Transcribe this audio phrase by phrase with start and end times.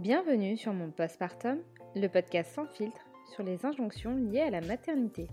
[0.00, 1.58] Bienvenue sur mon postpartum,
[1.94, 3.02] le podcast sans filtre
[3.34, 5.28] sur les injonctions liées à la maternité.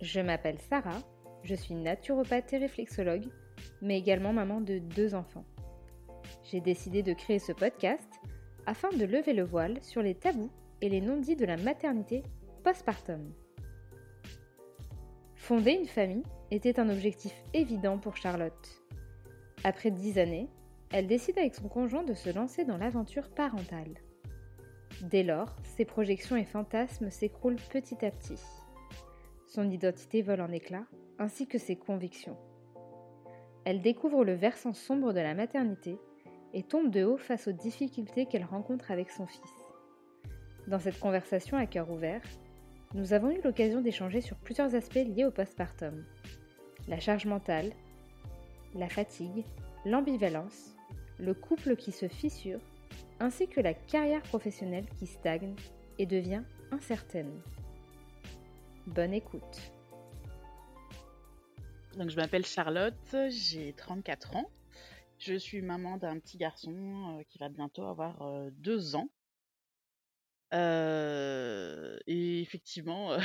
[0.00, 0.98] Je m'appelle Sarah,
[1.44, 3.28] je suis naturopathe et réflexologue,
[3.80, 5.44] mais également maman de deux enfants.
[6.42, 8.10] J'ai décidé de créer ce podcast
[8.66, 10.50] afin de lever le voile sur les tabous
[10.80, 12.24] et les non-dits de la maternité
[12.64, 13.32] postpartum.
[15.36, 18.82] Fonder une famille était un objectif évident pour Charlotte.
[19.62, 20.48] Après dix années,
[20.92, 23.94] elle décide avec son conjoint de se lancer dans l'aventure parentale.
[25.02, 28.40] Dès lors, ses projections et fantasmes s'écroulent petit à petit.
[29.48, 30.86] Son identité vole en éclats,
[31.18, 32.36] ainsi que ses convictions.
[33.64, 35.98] Elle découvre le versant sombre de la maternité
[36.52, 39.40] et tombe de haut face aux difficultés qu'elle rencontre avec son fils.
[40.66, 42.22] Dans cette conversation à cœur ouvert,
[42.94, 46.04] nous avons eu l'occasion d'échanger sur plusieurs aspects liés au postpartum.
[46.86, 47.72] La charge mentale,
[48.74, 49.44] la fatigue,
[49.84, 50.76] l'ambivalence,
[51.22, 52.58] le couple qui se fissure,
[53.20, 55.54] ainsi que la carrière professionnelle qui stagne
[55.98, 57.40] et devient incertaine.
[58.86, 59.72] Bonne écoute.
[61.96, 64.50] Donc, je m'appelle Charlotte, j'ai 34 ans.
[65.18, 66.74] Je suis maman d'un petit garçon
[67.18, 69.08] euh, qui va bientôt avoir euh, deux ans.
[70.52, 73.16] Euh, et effectivement,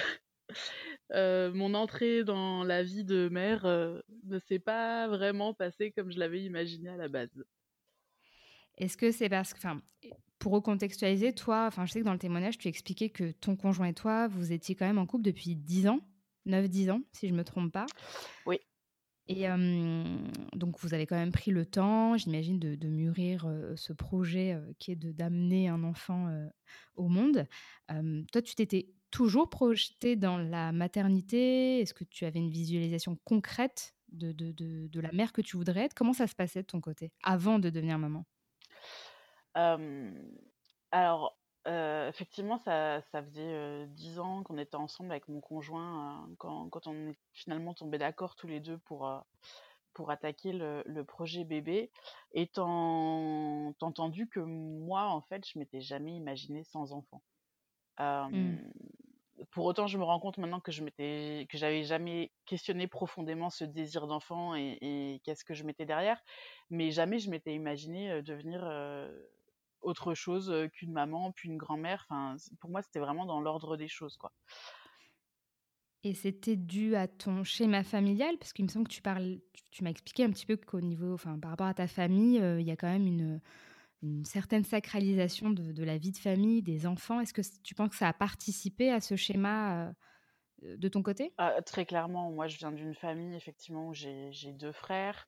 [1.09, 6.43] mon entrée dans la vie de mère ne s'est pas vraiment passée comme je l'avais
[6.43, 7.43] imaginé à la base.
[8.77, 9.81] Est-ce que c'est parce que, enfin,
[10.39, 13.87] pour recontextualiser, toi, enfin, je sais que dans le témoignage, tu expliquais que ton conjoint
[13.87, 15.99] et toi, vous étiez quand même en couple depuis 10 ans,
[16.45, 17.85] 9-10 ans, si je ne me trompe pas.
[18.45, 18.59] Oui.
[19.29, 19.45] Et
[20.55, 24.95] donc, vous avez quand même pris le temps, j'imagine, de, mûrir ce projet qui est
[24.95, 26.29] d'amener un enfant
[26.95, 27.45] au monde.
[27.89, 31.81] toi, tu t'étais toujours projeté dans la maternité?
[31.81, 35.81] Est-ce que tu avais une visualisation concrète de, de, de, la mère que tu voudrais
[35.81, 35.93] être?
[35.93, 38.25] Comment ça se passait de ton côté avant de devenir maman?
[40.91, 46.87] Alors, effectivement, ça, ça faisait dix ans qu'on était ensemble avec mon conjoint quand, quand,
[46.87, 49.09] on est finalement tombé d'accord tous les deux pour,
[49.93, 51.91] pour attaquer le, le, projet bébé,
[52.31, 57.21] étant entendu que moi, en fait, je m'étais jamais imaginée sans enfant?
[57.99, 58.57] Mmh.
[59.51, 63.49] Pour autant, je me rends compte maintenant que je m'étais, que j'avais jamais questionné profondément
[63.49, 66.21] ce désir d'enfant et, et qu'est-ce que je mettais derrière,
[66.69, 68.63] mais jamais je m'étais imaginé devenir
[69.81, 72.05] autre chose qu'une maman, puis une grand-mère.
[72.09, 74.31] Enfin, pour moi, c'était vraiment dans l'ordre des choses, quoi.
[76.03, 79.39] Et c'était dû à ton schéma familial, parce qu'il me semble que tu parles,
[79.71, 82.65] tu, m'as expliqué un petit peu qu'au niveau, enfin, par rapport à ta famille, il
[82.65, 83.41] y a quand même une,
[84.03, 87.19] une certaine sacralisation de, la vie de famille, des enfants.
[87.19, 89.93] Est-ce que tu penses que ça a participé à ce schéma
[90.61, 91.33] de ton côté?
[91.37, 95.27] Ah, Très clairement, moi, je viens d'une famille, effectivement, où j'ai deux frères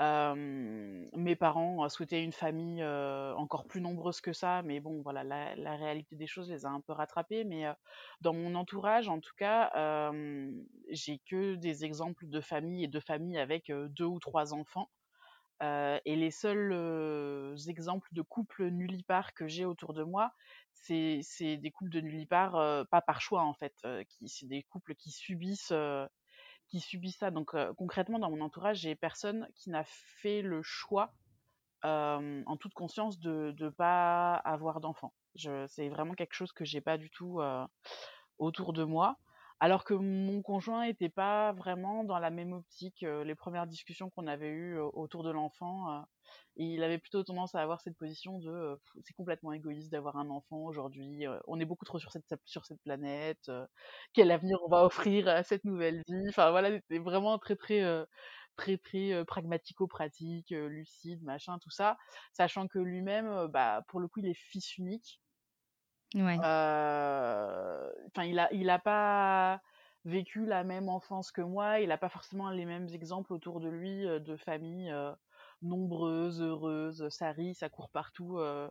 [0.00, 6.16] mes parents souhaitaient une famille encore plus nombreuse que ça, mais bon, voilà, la, réalité
[6.16, 7.44] des choses les a un peu rattrapés.
[7.44, 7.64] Mais
[8.20, 10.10] dans mon entourage, en tout cas,
[10.90, 14.90] j'ai que des exemples de familles et de familles avec deux ou trois enfants.
[15.60, 20.32] et les seuls exemples de couples nullipares que j'ai autour de moi,
[20.72, 23.74] c'est des couples de nullipares, pas par choix en fait,
[24.26, 25.72] c'est des couples qui subissent
[26.72, 27.30] qui subit ça.
[27.30, 31.12] Donc concrètement, dans mon entourage, j'ai personne qui n'a fait le choix
[31.82, 35.12] en toute conscience de ne pas avoir d'enfant.
[35.66, 37.42] C'est vraiment quelque chose que j'ai pas du tout
[38.38, 39.18] autour de moi.
[39.64, 43.02] Alors que mon conjoint n'était pas vraiment dans la même optique.
[43.02, 46.04] les premières discussions qu'on avait eues autour de l'enfant,
[46.56, 50.58] il avait plutôt tendance à avoir cette position de c'est complètement égoïste d'avoir un enfant
[50.64, 51.26] aujourd'hui.
[51.46, 53.52] on est beaucoup trop sur cette sur cette planète.
[54.14, 56.28] quel avenir on va offrir à cette nouvelle vie?
[56.30, 57.80] Enfin voilà, c'était vraiment très très
[58.56, 61.96] très très pragmatico-pratique, lucide, machin, tout ça,
[62.32, 65.21] sachant que lui-même, bah pour le coup, il est fils unique.
[66.14, 66.38] Ouais.
[66.38, 69.60] Enfin, il a il a pas
[70.04, 71.80] vécu la même enfance que moi.
[71.80, 74.92] Il a pas forcément les mêmes exemples autour de lui de famille
[75.62, 78.38] nombreuse, heureuse, ça rit, ça court partout.
[78.38, 78.68] Euh,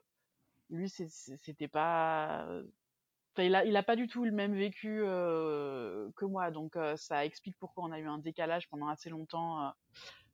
[0.70, 2.48] lui, c'était pas.
[3.38, 6.96] il a, il a pas du tout le même vécu euh, que moi, donc euh,
[6.98, 9.74] ça explique pourquoi on a eu un décalage pendant assez longtemps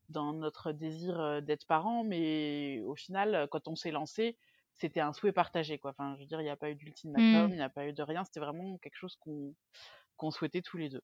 [0.09, 4.37] dans notre désir d'être parent, mais au final, quand on s'est lancé,
[4.77, 5.91] c'était un souhait partagé, quoi.
[5.91, 7.50] Enfin, je veux dire, il n'y a pas eu d'ultimatum, mmh.
[7.51, 9.18] il n'y a pas eu de rien, c'était vraiment quelque chose
[10.18, 11.03] qu'on souhaitait tous les deux.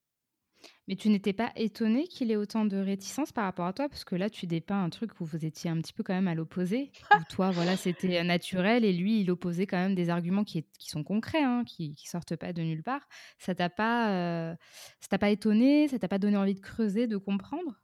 [0.88, 3.90] Mais tu n'étais pas étonné qu'il ait autant de réticence par rapport à toi?
[3.90, 6.28] Parce que là, tu dépeins un truc où vous étiez un petit peu quand même
[6.28, 6.92] à l'opposé.
[7.14, 10.64] où toi, voilà, c'était euh, naturel et lui, il opposait quand même des arguments qui,
[10.80, 13.08] qui sont concrets, hein, qui, ne sortent pas de nulle part.
[13.38, 14.56] Ça t'a pas, euh,
[15.00, 17.83] ça t'a pas étonné Ça t'a pas donné envie de creuser, de comprendre?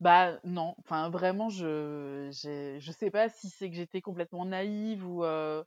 [0.00, 5.24] Bah non, enfin vraiment je je sais pas si c'est que j'étais complètement naïve ou,
[5.24, 5.64] heu,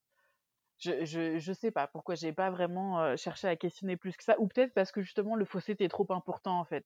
[0.80, 4.24] je je je sais pas pourquoi j'ai pas vraiment, heu, cherché à questionner plus que
[4.24, 6.86] ça ou peut-être parce que justement le fossé était trop important en fait.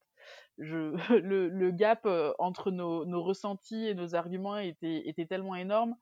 [0.59, 5.55] Je le le gap, heu, entre nos nos ressentis et nos arguments était était tellement
[5.55, 5.95] énorme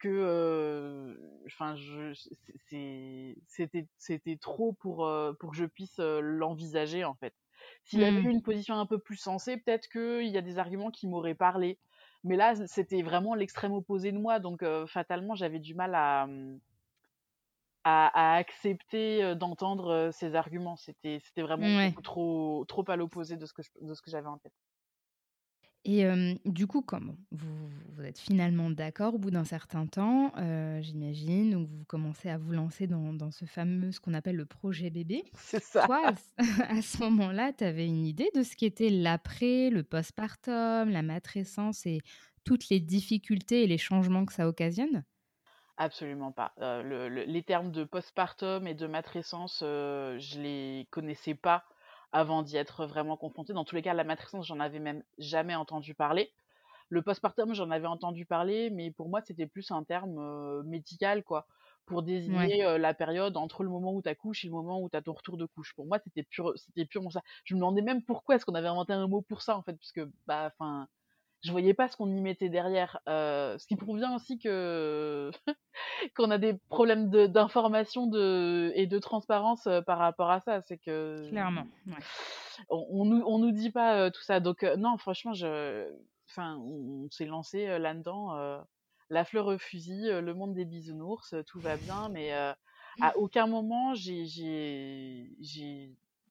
[0.00, 1.16] que,
[1.46, 1.76] enfin
[2.66, 5.08] c'était c'était trop pour,
[5.40, 7.34] pour que je puisse, l'envisager en fait.
[7.84, 8.30] S'il avait eu Mmh.
[8.30, 11.78] une position un peu plus sensée, peut-être qu'il y a des arguments qui m'auraient parlé.
[12.24, 16.60] Mais là, c'était vraiment l'extrême opposé de moi, donc fatalement, j'avais du mal à, mmh,
[17.84, 20.76] à à accepter, d'entendre, ces arguments.
[20.76, 21.96] C'était c'était vraiment Ouais.
[21.96, 24.52] beaucoup trop trop à l'opposé de ce que je de ce que j'avais en tête.
[25.88, 30.32] Et hem, du coup, comme vous vous êtes finalement d'accord au bout d'un certain temps,
[30.36, 34.34] heu, j'imagine, donc vous commencez à vous lancer dans dans ce fameux ce qu'on appelle
[34.36, 35.22] le projet bébé.
[35.34, 35.86] C'est ça.
[35.86, 36.24] Toi, à ce
[36.78, 41.86] à ce moment-là, tu avais une idée de ce qu'était l'après, le postpartum, la matrescence
[41.86, 42.00] et
[42.44, 45.04] toutes les difficultés et les changements que ça occasionne?
[45.78, 46.54] Absolument pas.
[46.58, 51.64] Le le les termes de postpartum et de matrescence, heu, je les connaissais pas
[52.16, 53.52] avant d'y être vraiment confrontée.
[53.52, 56.32] Dans tous les cas, la matrescence, j'en avais même jamais entendu parler.
[56.88, 61.24] Le postpartum, j'en avais entendu parler, mais pour moi, c'était plus un terme, heu, médical,
[61.24, 61.46] quoi,
[61.86, 64.80] pour Ouais, désigner, heu, la période entre le moment où tu accouches et le moment
[64.82, 65.74] où tu as ton retour de couche.
[65.74, 67.22] Pour moi, c'était pure c'était purement ça.
[67.44, 69.74] Je me demandais même pourquoi est-ce qu'on avait inventé un mot pour ça, en fait,
[69.74, 70.88] puisque, bah, enfin,
[71.44, 73.00] je voyais pas ce qu'on y mettait derrière.
[73.08, 75.30] Heu, ce qui prouve bien aussi que
[76.16, 80.62] qu'on a des problèmes d'information de et de transparence, heu, par rapport à ça.
[80.62, 82.04] C'est que clairement, ouais.
[82.68, 84.40] on on nous on nous dit pas, heu, tout ça.
[84.40, 85.92] Donc non, franchement, je
[86.28, 88.64] enfin, on on s'est lancé, là-dedans,
[89.10, 93.94] la fleur au fusil, le monde des bisounours, tout va bien, mais à aucun moment
[93.94, 94.24] j'ai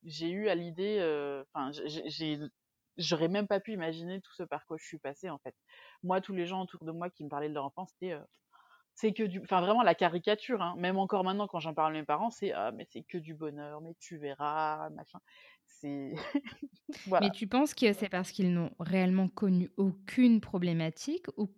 [0.04, 0.98] j'ai eu à l'idée,
[1.54, 2.40] enfin, j'ai
[2.97, 5.56] j'aurais même pas pu imaginer tout ce par quoi je suis passée, en fait.
[6.03, 8.24] Moi, tous les gens autour de moi qui me parlaient de leur enfance, c'était, heu
[8.95, 10.75] c'est que du enfin vraiment la caricature, hein.
[10.77, 13.36] Même encore maintenant quand j'en parle à mes parents, c'est: «Ah mais c'est que du
[13.36, 15.19] bonheur, mais tu verras, machin».
[15.65, 16.13] C'est
[17.19, 21.50] Mais tu penses que c'est parce qu'ils n'ont réellement connu aucune problématique ou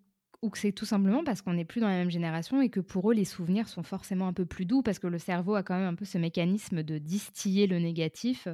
[0.44, 2.80] ou que c'est tout simplement parce qu'on n'est plus dans la même génération et que
[2.80, 5.64] pour eux, les souvenirs sont forcément un peu plus doux parce que le cerveau a
[5.64, 8.48] quand même un peu ce mécanisme de distiller le négatif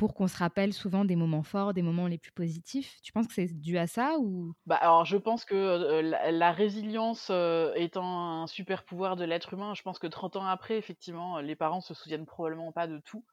[0.00, 2.96] pour qu'on se rappelle souvent des moments forts, des moments les plus positifs?
[3.02, 4.54] Tu penses que c'est dû à ça ou?
[4.66, 6.00] Bah, alors je pense que,
[6.30, 10.44] la résilience, heu, étant un super pouvoir de l'être humain, je pense que 30 ans
[10.46, 13.24] après, effectivement, les parents se souviennent probablement pas de tout.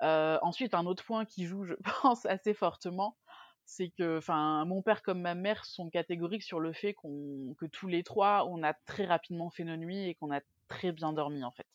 [0.00, 3.16] Ensuite un autre point qui joue, je pense, assez fortement,
[3.64, 4.20] c'est que
[4.64, 8.62] mon père comme ma mère sont catégoriques sur le fait que tous les 3 on
[8.62, 11.66] a très rapidement fait nos nuits et qu'on a très bien dormi, en fait.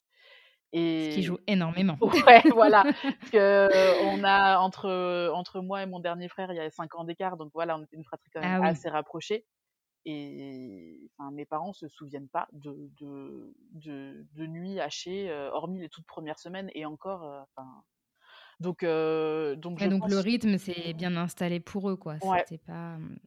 [0.97, 1.99] Ce qui joue énormément.
[2.27, 2.87] Ouais, voilà,
[3.19, 6.95] parce que on a entre, entre moi et mon dernier frère, il y a 5
[6.95, 8.79] ans d'écart, donc voilà, on était une fratrie quand même Ah oui.
[8.79, 9.45] assez rapprochée
[10.05, 15.81] et enfin, mes parents se souviennent pas de de de de nuits hachées, heu, hormis
[15.81, 17.23] les toutes premières semaines et encore,
[17.57, 17.83] enfin
[18.59, 22.19] donc heu, donc Ouais, je donc le rythme s'est bien installé pour eux, quoi.
[22.21, 23.17] ouais C'était pas, mmh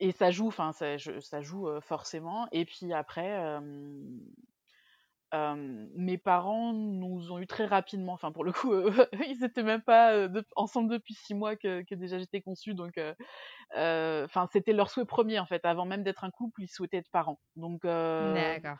[0.00, 0.96] et ça joue, enfin ça
[1.40, 3.58] joue, forcément et puis après,
[5.32, 8.92] mes parents nous ont eu très rapidement, enfin pour le coup, heu,
[9.28, 12.98] ils étaient même pas, ensemble depuis 6 mois que que déjà j'étais conçue donc
[13.74, 15.64] enfin c'était leur souhait premier en fait.
[15.64, 17.40] Avant même d'être un couple, ils souhaitaient être parents.
[17.56, 17.84] Donc
[18.18, 18.78] d'accord.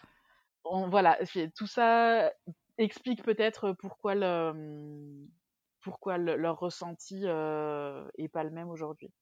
[0.64, 1.18] voilà,
[1.56, 2.32] tout ça
[2.78, 5.28] explique peut-être pourquoi le, mmh,
[5.80, 9.12] pourquoi le leur ressenti, est pas le même aujourd'hui.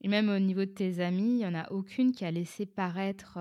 [0.00, 2.66] Et même au niveau de tes amis, il y en a aucune qui a laissé
[2.66, 3.38] paraître,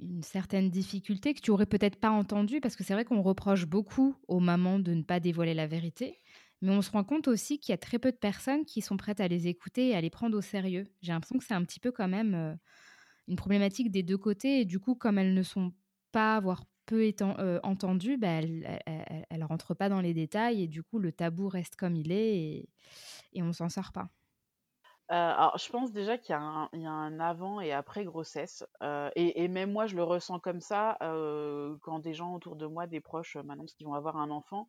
[0.00, 2.60] une certaine difficulté que tu aurais peut-être pas entendue?
[2.60, 6.18] Parce que c'est vrai qu'on reproche beaucoup aux mamans de ne pas dévoiler la vérité,
[6.62, 8.96] mais on se rend compte aussi qu'il y a très peu de personnes qui sont
[8.96, 10.84] prêtes à les écouter et à les prendre au sérieux.
[11.02, 12.56] J'ai l'impression que c'est un petit peu quand même, heu,
[13.28, 15.72] une problématique des 2 côtés et du coup, comme elles ne sont
[16.12, 20.14] pas, voire peu éten heu, entendues, bah, elles elles elles elles rentrent pas dans les
[20.14, 22.68] détails et du coup, le tabou reste comme il est et
[23.34, 24.10] et on s'en sort pas.
[25.10, 29.48] Heu, alors je pense déjà qu'il y a un avant et après grossesse, heu et
[29.48, 33.00] même moi je le ressens comme ça, heu, quand des gens autour de moi, des
[33.00, 34.68] proches, m'annoncent qu'ils vont avoir un enfant,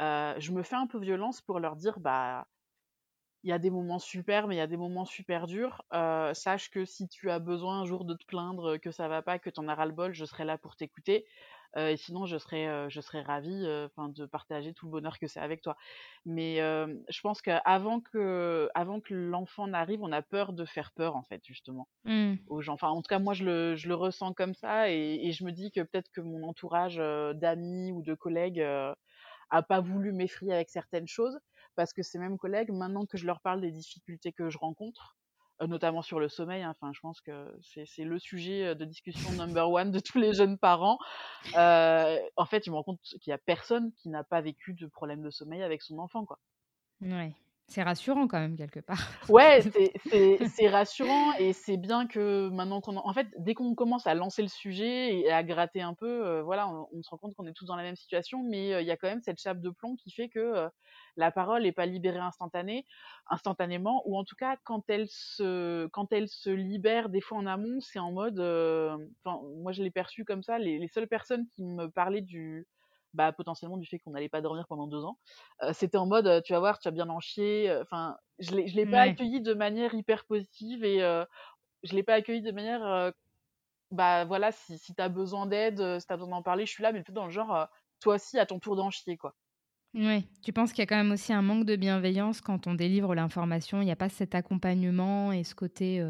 [0.00, 2.48] je me fais un peu violence pour leur dire: «Bah,
[3.44, 5.82] il y a des moments super, mais il y a des moments super durs.
[6.34, 9.38] Sache que si tu as besoin un jour de te plaindre, que ça va pas,
[9.38, 11.26] que tu en as ras le bol, je serai là pour t'écouter.
[11.76, 15.18] Heu et sinon je serai, heu, je serai ravie, enfin de partager tout le bonheur
[15.18, 15.76] que c'est avec toi.
[16.24, 21.16] Mais, je pense qu'avant que avant que l'enfant n'arrive, on a peur de faire peur,
[21.16, 22.36] en fait, justement, Mmh.
[22.48, 22.74] aux gens.
[22.74, 25.44] Enfin, en tout cas, moi, je le je le ressens comme ça et et je
[25.44, 28.60] me dis que peut-être que mon entourage, d'amis ou de collègues,
[29.50, 31.38] a pas voulu m'effrayer avec certaines choses
[31.76, 35.16] parce que ces mêmes collègues, maintenant que je leur parle des difficultés que je rencontre,
[35.60, 36.62] notamment sur le sommeil.
[36.62, 36.74] Hein.
[36.76, 40.58] Enfin, je pense que c'est le sujet de discussion number one de tous les jeunes
[40.58, 40.98] parents.
[41.54, 44.86] en fait, je me rends compte qu'il y a personne qui n'a pas vécu de
[44.86, 46.38] problème de sommeil avec son enfant, quoi.
[47.00, 47.34] Ouais.
[47.68, 48.96] C'est rassurant quand même quelque part.
[49.28, 49.60] Ouais,
[50.10, 54.42] c'est rassurant et c'est bien que maintenant qu'on en fait dès qu'on commence à lancer
[54.42, 57.66] le sujet et à gratter un peu, voilà, on, se rend compte qu'on est tous
[57.66, 60.12] dans la même situation, mais il y a quand même cette chape de plomb qui
[60.12, 60.68] fait que
[61.16, 66.28] la parole n'est pas libérée instantanément, ou en tout cas quand elle se quand elle
[66.28, 68.38] se libère des fois en amont, c'est en mode,
[69.24, 72.66] moi je l'ai perçu comme ça, les, les seules personnes qui me parlaient du
[73.14, 75.18] bah, potentiellement du fait qu'on n'allait pas dormir pendant deux ans.
[75.72, 77.74] c'était en mode, tu vas voir, tu vas bien en chier.
[77.82, 80.98] Enfin, je ne l'ai pas accueilli de manière hyper positive et
[81.82, 83.12] je l'ai pas accueilli de manière,
[83.90, 86.72] bah voilà, si, si tu as besoin d'aide, si tu as besoin d'en parler, je
[86.72, 87.68] suis là, mais plutôt dans le genre,
[88.00, 89.36] toi aussi, à ton tour d'en chier, quoi.
[89.94, 92.74] Oui, tu penses qu'il y a quand même aussi un manque de bienveillance quand on
[92.74, 96.04] délivre l'information, il n'y a pas cet accompagnement et ce côté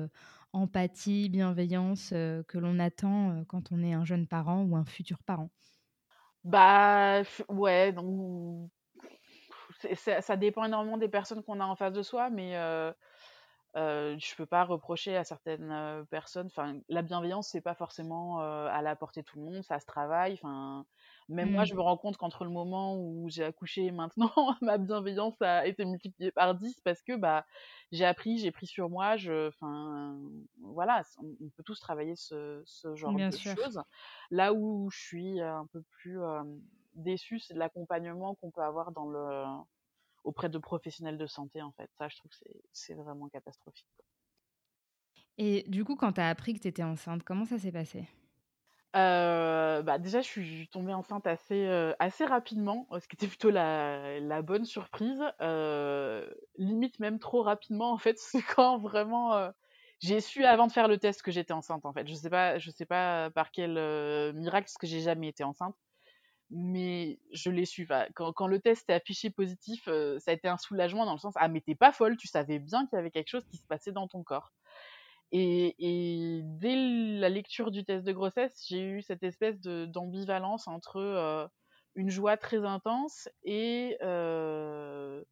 [0.53, 5.51] empathie, bienveillance que l'on attend quand on est un jeune parent ou un futur parent?
[6.47, 8.71] Bah, ouais, donc
[9.95, 12.55] ça dépend énormément des personnes qu'on a en face de soi, mais
[13.77, 16.47] euh, euh, je peux pas reprocher à certaines personnes.
[16.47, 19.87] Enfin, la bienveillance, c'est pas forcément à la portée de tout le monde, ça se
[19.87, 20.35] travaille.
[20.35, 20.85] Enfin,
[21.29, 21.77] même moi, je mmh.
[21.77, 25.85] me rends compte qu'entre le moment où j'ai accouché et maintenant, ma bienveillance a été
[25.85, 27.45] multipliée par 10 parce que bah,
[27.91, 29.17] j'ai appris, j'ai pris sur moi.
[29.17, 30.19] Je, enfin,
[30.61, 33.81] voilà, on, peut tous travailler ce, ce genre de choses.
[34.31, 36.19] Là où je suis un peu plus
[36.95, 39.45] déçue, c'est de l'accompagnement qu'on peut avoir dans le,
[40.27, 41.91] auprès de professionnels de santé, en fait.
[41.99, 43.89] Ça, je trouve que c'est vraiment catastrophique.
[45.39, 48.07] Et du coup, quand tu as appris que tu étais enceinte, comment ça s'est passé?
[48.95, 53.51] Euh, bah, déjà, je suis tombée enceinte assez, euh, assez rapidement, ce qui était plutôt
[53.51, 55.23] la, la bonne surprise.
[55.43, 59.53] Euh, limite même trop rapidement, en fait, c'est quand vraiment
[60.01, 62.07] j'ai su avant de faire le test que j'étais enceinte, en fait.
[62.09, 63.73] Je sais pas, je sais pas par quel
[64.35, 65.77] miracle, parce que j'ai jamais été enceinte,
[66.51, 67.89] mais je l'ai su.
[68.15, 71.49] quand, le test est affiché positif, ça a été un soulagement dans le sens ah
[71.49, 73.93] mais t'es pas folle, tu savais bien qu'il y avait quelque chose qui se passait
[73.93, 74.53] dans ton corps.
[75.33, 76.77] Et, dès
[77.19, 81.47] la lecture du test de grossesse, j'ai eu cette espèce d'ambivalence entre euh,
[81.95, 85.23] une joie très intense et euh,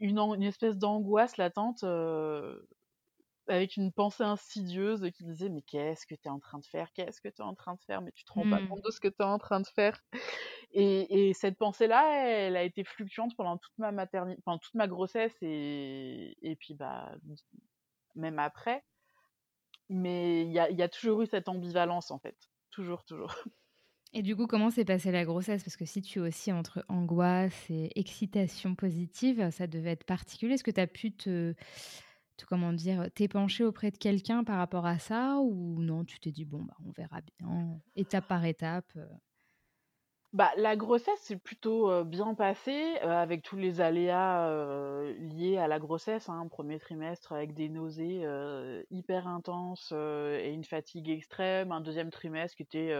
[0.00, 2.60] une, espèce d'angoisse latente euh,
[3.48, 6.92] avec une pensée insidieuse qui disait mais qu'est-ce que tu es en train de faire?
[6.92, 8.02] Qu'est-ce que tu es en train de faire?
[8.02, 8.68] Mais tu te rends pas mmh.
[8.68, 10.00] compte de ce que tu es en train de faire.
[10.72, 14.88] Et, et cette pensée-là, elle a été fluctuante pendant toute ma maternité, pendant toute ma
[14.88, 17.14] grossesse et, et puis bah
[18.14, 18.82] même après.
[19.88, 22.36] Mais il y a, toujours eu cette ambivalence, en fait.
[22.70, 23.34] Toujours, toujours.
[24.16, 25.64] Et du coup, comment s'est passée la grossesse?
[25.64, 30.54] Parce que si tu es aussi entre angoisse et excitation positive, ça devait être particulier.
[30.54, 31.52] Est-ce que tu as pu te,
[32.48, 36.44] comment dire, t'épancher auprès de quelqu'un par rapport à ça Ou non, tu t'es dit,
[36.44, 38.92] bon, bah, on verra bien, étape par étape?
[40.32, 44.50] Bah, la grossesse s'est plutôt bien passée, avec tous les aléas
[45.16, 46.28] liés à la grossesse.
[46.28, 48.26] Hein, premier trimestre avec des nausées
[48.90, 51.70] hyper intenses et une fatigue extrême.
[51.70, 52.92] Un deuxième trimestre qui était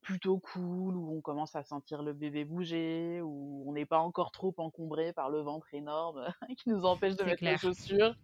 [0.00, 4.32] plutôt cool, où on commence à sentir le bébé bouger, où on n'est pas encore
[4.32, 6.26] trop encombré par le ventre énorme
[6.58, 8.14] qui nous empêche de mettre les chaussures.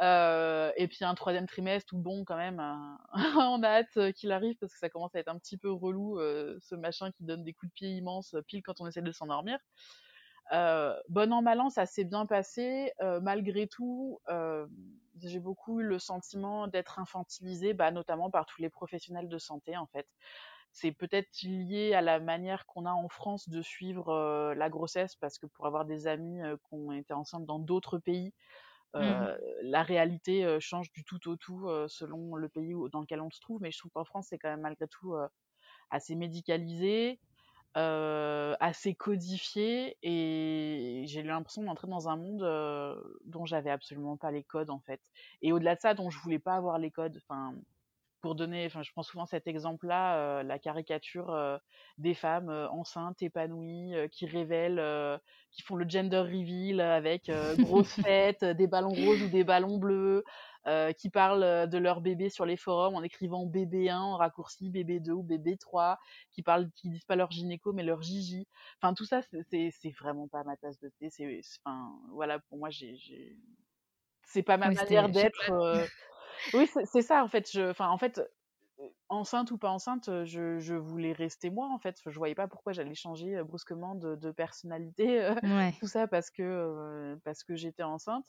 [0.00, 2.62] Euh, et puis un troisième trimestre où bon quand même
[3.36, 6.18] on a hâte qu'il arrive parce que ça commence à être un petit peu relou
[6.18, 9.12] euh, ce machin qui donne des coups de pied immenses pile quand on essaie de
[9.12, 9.58] s'endormir.
[10.52, 14.20] Euh, bon an mal an ça s'est bien passé malgré tout
[15.20, 19.76] j'ai beaucoup eu le sentiment d'être infantilisée bah, notamment par tous les professionnels de santé
[19.76, 20.08] en fait
[20.72, 25.38] c'est peut-être lié à la manière qu'on a en France de suivre la grossesse parce
[25.38, 28.32] que pour avoir des amis qui ont été enceintes dans d'autres pays
[28.96, 29.26] Mmh.
[29.62, 33.60] la réalité change du tout au tout selon le pays dans lequel on se trouve,
[33.62, 35.14] mais je trouve qu'en France, c'est quand même malgré tout
[35.90, 37.20] assez médicalisé,
[37.74, 42.42] assez codifié, et j'ai eu l'impression d'entrer dans un monde
[43.24, 45.00] dont j'avais absolument pas les codes en fait.
[45.42, 47.18] Et au-delà de ça, dont je voulais pas avoir les codes.
[47.28, 47.54] Enfin,
[48.22, 51.58] pour donner, enfin, je prends souvent cet exemple-là, euh, la caricature euh,
[51.98, 58.44] des femmes euh, enceintes, épanouies, qui révèlent, qui font le gender reveal avec grosse fête,
[58.44, 60.24] des ballons roses ou des ballons bleus,
[60.96, 65.00] qui parlent de leur bébé sur les forums en écrivant bébé 1 en raccourci, bébé
[65.00, 65.98] 2 ou bébé 3,
[66.30, 68.46] qui parlent, qui disent pas leur gynéco mais leur gigi.
[68.80, 71.10] Enfin, tout ça, c'est vraiment pas ma tasse de thé.
[71.10, 72.96] C'est, enfin, voilà, pour moi, j'ai,
[74.24, 75.50] c'est pas ma manière d'être.
[76.54, 77.50] Oui, c'est ça en fait.
[77.50, 78.20] Je, enfin, en fait,
[79.08, 81.96] enceinte ou pas enceinte, je, je, voulais rester moi en fait.
[82.06, 85.32] Je voyais pas pourquoi j'allais changer brusquement de, de personnalité,
[85.78, 88.26] tout ça parce que parce que j'étais enceinte.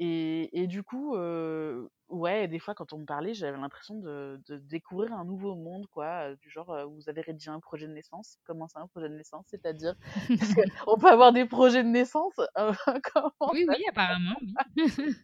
[0.00, 5.12] Et, du coup, euh, ouais, des fois, quand on me parlait, j'avais l'impression de, découvrir
[5.12, 6.34] un nouveau monde, quoi.
[6.36, 8.38] Du genre, vous avez rédigé un projet de naissance.
[8.44, 9.46] Comment ça, un projet de naissance?
[9.48, 9.94] C'est-à-dire,
[10.86, 12.34] on peut avoir des projets de naissance?
[13.52, 14.36] Oui, oui, apparemment,
[14.76, 14.84] oui.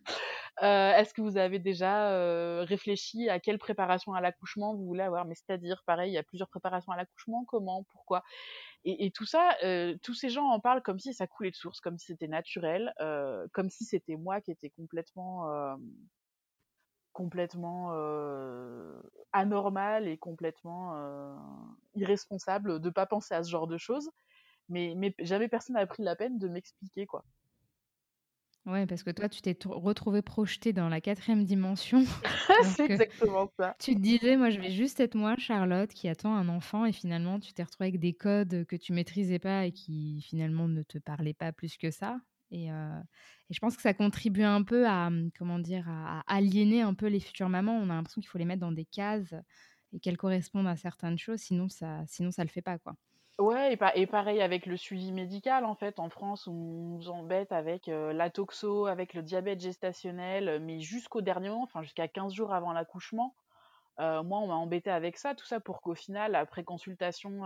[0.61, 5.25] Est-ce que vous avez déjà réfléchi à quelle préparation à l'accouchement vous voulez avoir?
[5.25, 7.45] Mais c'est-à-dire, pareil, il y a plusieurs préparations à l'accouchement.
[7.45, 8.23] Comment Pourquoi?
[8.87, 11.81] Et, tout ça, euh, tous ces gens en parlent comme si ça coulait de source,
[11.81, 15.75] comme si c'était naturel, euh, comme si c'était moi qui étais complètement, euh,
[17.15, 17.93] complètement
[19.33, 20.95] anormal et complètement
[21.95, 24.11] irresponsable de pas penser à ce genre de choses.
[24.69, 27.25] Mais, mais jamais personne n'a pris la peine de m'expliquer quoi.
[28.67, 32.03] Ouais, parce que toi, tu t'es retrouvé projeté dans la quatrième dimension.
[32.77, 33.77] c'est exactement ça.
[33.79, 36.93] Tu te disais, moi, je vais juste être moi, Charlotte, qui attend un enfant, et
[36.93, 40.83] finalement, tu t'es retrouvé avec des codes que tu maîtrisais pas et qui finalement ne
[40.83, 42.19] te parlaient pas plus que ça.
[42.51, 43.01] Et, euh,
[43.51, 46.95] et je pense que ça contribue un peu à, hum, comment dire, à, aliéner un
[46.95, 47.77] peu les futures mamans.
[47.77, 49.35] On a l'impression qu'il faut les mettre dans des cases
[49.93, 52.95] et qu'elles correspondent à certaines choses, sinon ça, sinon ça le fait pas, quoi.
[53.41, 57.87] Ouais, et, pareil avec le suivi médical, en fait, en France, on nous embête avec
[57.89, 62.73] la toxo, avec le diabète gestationnel, mais jusqu'au dernier moment, enfin jusqu'à 15 jours avant
[62.73, 63.35] l'accouchement.
[63.99, 67.43] moi, on m'a embêté avec ça, tout ça pour qu'au final, après consultation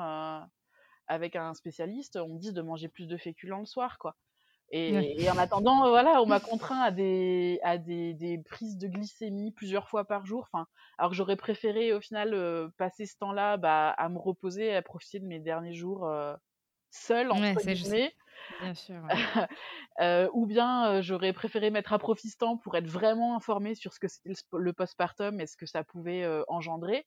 [1.08, 4.16] avec un spécialiste, on me dise de manger plus de féculents le soir, quoi.
[4.70, 9.50] Et, en attendant, voilà, on m'a contraint à des, à des, des, prises de glycémie
[9.50, 10.46] plusieurs fois par jour.
[10.52, 10.66] Enfin,
[10.98, 14.82] alors que j'aurais préféré au final euh, passer ce temps-là bah, à me reposer, à
[14.82, 16.34] profiter de mes derniers jours euh,
[16.90, 18.12] seule, entre ouais,
[18.60, 19.02] Bien sûr.
[20.00, 24.00] euh, ou bien euh, j'aurais préféré mettre à Profistan pour être vraiment informée sur ce
[24.00, 27.06] que c'était le, postpartum et ce que ça pouvait engendrer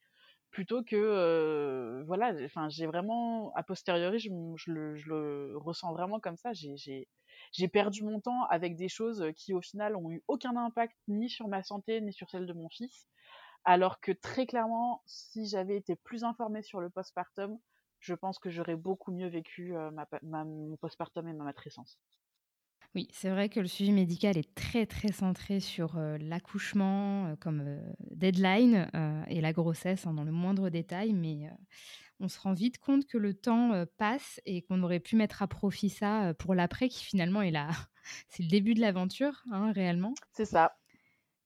[0.51, 4.29] plutôt que voilà enfin j'ai vraiment a posteriori je,
[4.71, 9.95] le, ressens vraiment comme ça j'ai perdu mon temps avec des choses qui au final
[9.95, 13.07] ont eu aucun impact ni sur ma santé ni sur celle de mon fils.
[13.63, 17.59] Alors que très clairement, si j'avais été plus informée sur le postpartum,
[17.99, 21.99] je pense que j'aurais beaucoup mieux vécu euh, ma, mon postpartum et ma matrescence.
[22.93, 27.35] Oui, c'est vrai que le suivi médical est très très centré sur euh, l'accouchement euh,
[27.37, 27.79] comme
[28.11, 28.89] deadline
[29.29, 31.49] et la grossesse hein, dans le moindre détail, mais
[32.19, 35.47] on se rend vite compte que le temps passe et qu'on aurait pu mettre à
[35.47, 37.69] profit ça pour l'après, qui finalement est là.
[38.29, 40.13] C'est le début de l'aventure, hein, réellement.
[40.33, 40.77] C'est ça.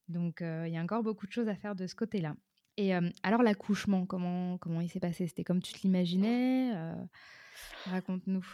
[0.09, 2.35] Donc, il y a encore beaucoup de choses à faire de ce côté-là.
[2.77, 5.27] Et alors, l'accouchement, comment, comment il s'est passé?
[5.27, 6.73] C'était comme tu te l'imaginais
[7.85, 8.45] Raconte-nous.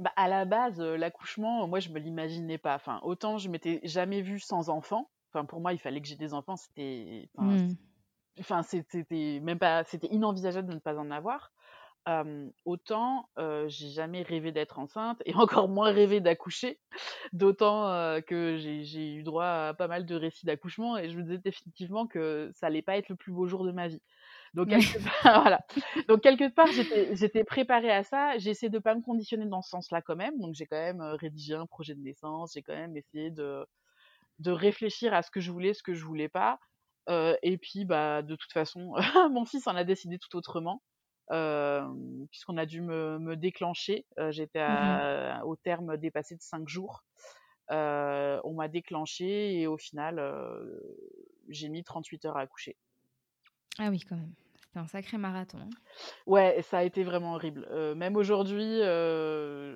[0.00, 2.74] Bah, à la base, l'accouchement, moi, je me l'imaginais pas.
[2.74, 5.10] Enfin, autant je m'étais jamais vue sans enfant.
[5.32, 6.56] Enfin, pour moi, il fallait que j'ai des enfants.
[6.56, 7.76] C'était, mmh
[8.38, 11.52] enfin c'était même pas c'était inenvisageable de ne pas en avoir
[12.64, 13.28] autant
[13.66, 16.80] j'ai jamais rêvé d'être enceinte et encore moins rêvé d'accoucher
[17.32, 21.38] d'autant que j'ai eu droit à pas mal de récits d'accouchement et je me disais
[21.38, 24.02] définitivement que ça allait pas être le plus beau jour de ma vie
[24.54, 25.60] donc quelque part, voilà.
[26.08, 26.66] Donc quelque part
[27.12, 28.36] j'étais préparée à ça.
[28.38, 30.38] J'ai essayé de pas me conditionner dans ce sens-là quand même.
[30.38, 32.52] Donc j'ai quand même rédigé un projet de naissance.
[32.54, 33.64] J'ai quand même essayé de
[34.40, 36.58] de réfléchir à ce que je voulais ce que je voulais pas.
[37.42, 38.94] Et puis, bah, de toute façon,
[39.32, 40.80] mon fils en a décidé tout autrement,
[41.28, 44.06] puisqu'on a dû me, déclencher.
[44.30, 47.02] J'étais mmh au terme dépassé de 5 jours.
[47.68, 50.22] on m'a déclenché et au final,
[51.48, 52.76] j'ai mis 38 heures à accoucher.
[53.78, 54.32] Ah oui, quand même.
[54.60, 55.58] C'était un sacré marathon.
[55.58, 55.70] Hein.
[56.26, 57.66] Ouais, ça a été vraiment horrible.
[57.96, 58.80] même aujourd'hui,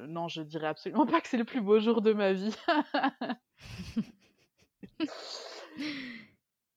[0.09, 2.55] non, je dirais absolument pas que c'est le plus beau jour de ma vie.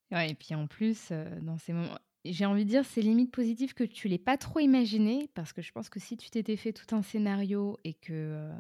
[0.10, 1.98] Ouais, et puis en plus, dans ces moments
[2.32, 5.62] j'ai envie de dire, c'est limite positif que tu l'aies pas trop imaginé, parce que
[5.62, 8.52] je pense que si tu t'étais fait tout un scénario et que,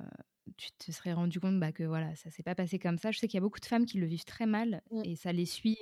[0.55, 3.11] tu te serais rendu compte, bah, que voilà, ça s'est pas passé comme ça.
[3.11, 5.01] Je sais qu'il y a beaucoup de femmes qui le vivent très mal mmh.
[5.03, 5.77] et ça les suit,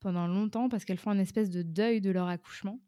[0.00, 2.80] pendant longtemps parce qu'elles font un espèce de deuil de leur accouchement.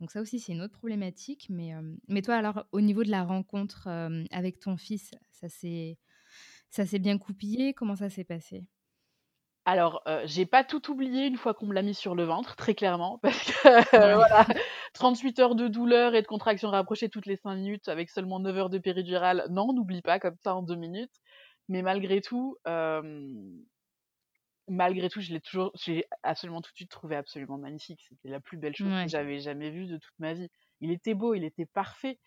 [0.00, 1.46] Donc ça aussi, c'est une autre problématique.
[1.48, 1.72] Mais,
[2.08, 3.88] mais toi alors, au niveau de la rencontre,
[4.30, 5.98] avec ton fils, ça s'est
[6.70, 7.72] ça s'est bien coupillé?
[7.74, 8.68] Comment ça s'est passé?
[9.64, 12.54] Alors, euh, j'ai pas tout oublié une fois qu'on me l'a mis sur le ventre,
[12.54, 14.46] très clairement, parce que euh, voilà,
[14.92, 18.56] 38 heures de douleur et de contraction rapprochée toutes les 5 minutes avec seulement 9
[18.56, 21.14] heures de péridurale, non, n'oublie pas comme ça en 2 minutes.
[21.68, 22.56] Mais malgré tout,
[24.68, 28.04] malgré tout, je l'ai toujours, j'ai absolument tout de suite trouvé absolument magnifique.
[28.08, 30.50] C'était la plus belle chose que j'avais jamais vue de toute ma vie.
[30.80, 32.18] Il était beau, il était parfait.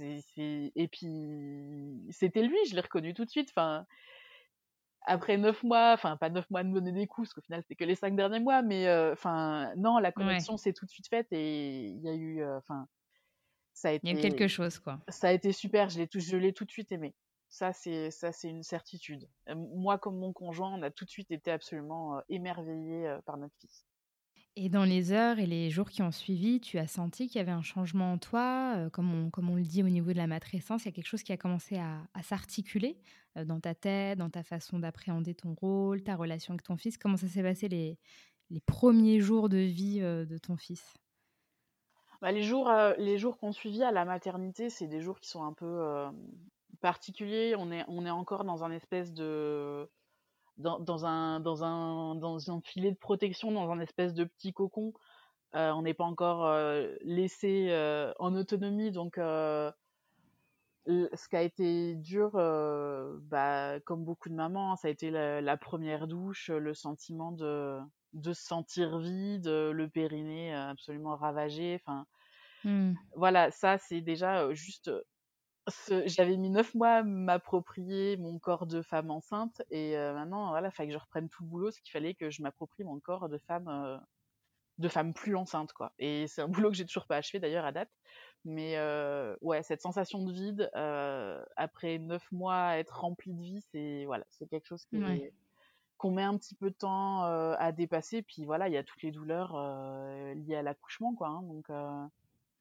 [0.00, 3.50] Et puis, c'était lui, je l'ai reconnu tout de suite.
[3.50, 3.86] Enfin,
[5.06, 7.74] après neuf mois, enfin pas neuf mois de donner des coups, parce qu'au final c'était
[7.74, 11.26] que les cinq derniers mois, mais enfin non, la connexion s'est tout de suite faite
[11.30, 12.88] et il y a eu, enfin
[13.74, 14.08] ça a été.
[14.08, 15.00] Il y a quelque chose quoi.
[15.08, 17.14] Ça a été super, je l'ai tout, je l'ai tout de suite aimé.
[17.54, 19.28] Ça, c'est ça, c'est une certitude.
[19.54, 23.86] moi, comme mon conjoint, on a tout de suite été absolument émerveillés par notre fils.
[24.56, 27.40] Et dans les heures et les jours qui ont suivi, tu as senti qu'il y
[27.40, 30.26] avait un changement en toi, comme, on, comme on le dit au niveau de la
[30.26, 32.98] matrescence, il y a quelque chose qui a commencé à, s'articuler
[33.36, 36.98] dans ta tête, dans ta façon d'appréhender ton rôle, ta relation avec ton fils?
[36.98, 38.00] Comment ça s'est passé les,
[38.50, 40.92] les premiers jours de vie de ton fils?
[42.20, 45.44] Bah, les jours, les jours qu'on suivit à la maternité, c'est des jours qui sont
[45.44, 46.08] un peu
[46.84, 47.54] particuliers.
[47.56, 49.88] On est, on est encore dans un espèce de
[50.58, 54.92] dans, un, dans, un, dans un filet de protection, dans un espèce de petit cocon.
[55.54, 59.72] Euh, on n'est pas encore euh, laissé euh, en autonomie, donc ce
[61.30, 66.06] qui a été dur, bah, comme beaucoup de mamans, hein, ça a été la, première
[66.06, 67.80] douche, le sentiment de,
[68.12, 71.80] de se sentir vide, le périnée absolument ravagé.
[71.82, 72.04] Enfin,
[72.64, 72.92] mmh.
[73.16, 74.90] voilà, ça c'est déjà juste
[76.06, 80.72] j'avais mis neuf mois à m'approprier mon corps de femme enceinte et maintenant voilà, il
[80.72, 83.28] fallait que je reprenne tout le boulot, ce qu'il fallait que je m'approprie mon corps
[83.28, 84.00] de femme
[84.78, 85.92] de femme plus enceinte quoi.
[85.98, 87.90] Et c'est un boulot que j'ai toujours pas achevé d'ailleurs à date.
[88.44, 88.78] Mais
[89.40, 90.70] ouais, cette sensation de vide
[91.56, 94.86] après neuf mois à être remplie de vie, c'est voilà, c'est quelque chose
[95.96, 98.22] qu'on met un petit peu de temps à dépasser.
[98.22, 99.56] Puis voilà, il y a toutes les douleurs
[100.34, 101.28] liées à l'accouchement quoi.
[101.28, 101.70] Hein, donc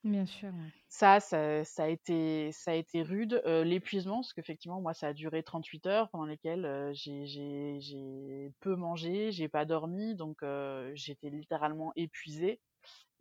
[0.04, 0.54] Bien sûr,
[0.90, 3.42] Ça, ça, ça a été, ça a été rude.
[3.46, 9.50] l'épuisement, parce qu'effectivement, moi, ça a duré 38 heures pendant lesquelles j'ai peu mangé, j'ai
[9.50, 10.44] pas dormi, donc
[10.94, 12.62] j'étais littéralement épuisée.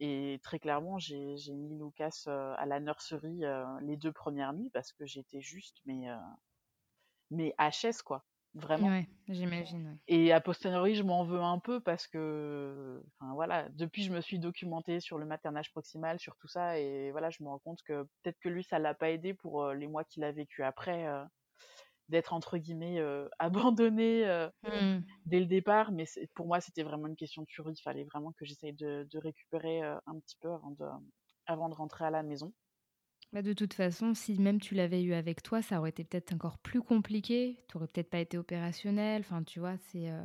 [0.01, 3.43] Et très clairement, j'ai mis Lucas à la nurserie
[3.83, 6.09] les deux premières nuits parce que j'étais juste, mais,
[7.31, 8.25] mais HS, quoi.
[8.55, 8.89] Vraiment.
[8.89, 9.99] Ouais, j'imagine.
[10.09, 14.21] Et a posteriori, je m'en veux un peu parce que, enfin voilà, depuis je me
[14.21, 17.83] suis documentée sur le maternage proximal, sur tout ça, et voilà, je me rends compte
[17.83, 21.07] que peut-être que lui, ça l'a pas aidé pour les mois qu'il a vécu après,
[22.11, 23.01] d'être entre guillemets
[23.39, 24.27] abandonné
[24.65, 24.99] mmh.
[25.25, 25.91] dès le départ.
[25.91, 27.73] Mais pour moi, c'était vraiment une question de survie.
[27.79, 30.87] Il fallait vraiment que j'essaye de, de, récupérer un petit peu avant de,
[31.47, 32.53] avant de rentrer à la maison.
[33.33, 36.35] Bah, de toute façon, si même tu l'avais eu avec toi, ça aurait été peut-être
[36.35, 37.65] encore plus compliqué.
[37.69, 39.23] Tu aurais peut-être pas été opérationnel.
[39.23, 40.11] Enfin, tu vois, c'est.
[40.11, 40.23] Euh,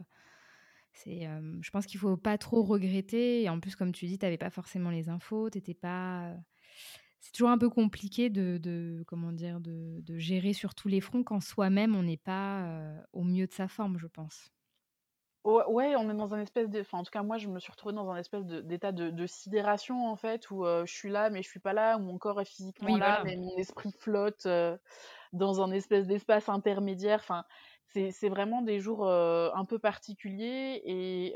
[1.07, 3.43] euh, je pense qu'il faut pas trop regretter.
[3.43, 5.49] Et en plus, comme tu dis, tu n'avais pas forcément les infos.
[5.49, 6.31] T'étais pas.
[6.31, 6.35] Euh,
[7.21, 11.95] c'est toujours un peu compliqué de, comment de, gérer sur tous les fronts quand soi-même
[11.95, 12.65] on n'est pas
[13.11, 14.51] au mieux de sa forme, je pense.
[15.47, 16.81] Ouais, on est dans un espèce de.
[16.81, 20.07] Enfin, en tout cas, moi, je me suis retrouvée dans un espèce d'état de, sidération,
[20.07, 22.45] en fait, où je suis là, mais je suis pas là, où mon corps est
[22.45, 24.47] physiquement là, mais mon esprit flotte
[25.31, 27.19] dans un espèce d'espace intermédiaire.
[27.21, 27.45] Enfin,
[27.87, 30.81] c'est vraiment des jours un peu particuliers.
[30.83, 31.33] Et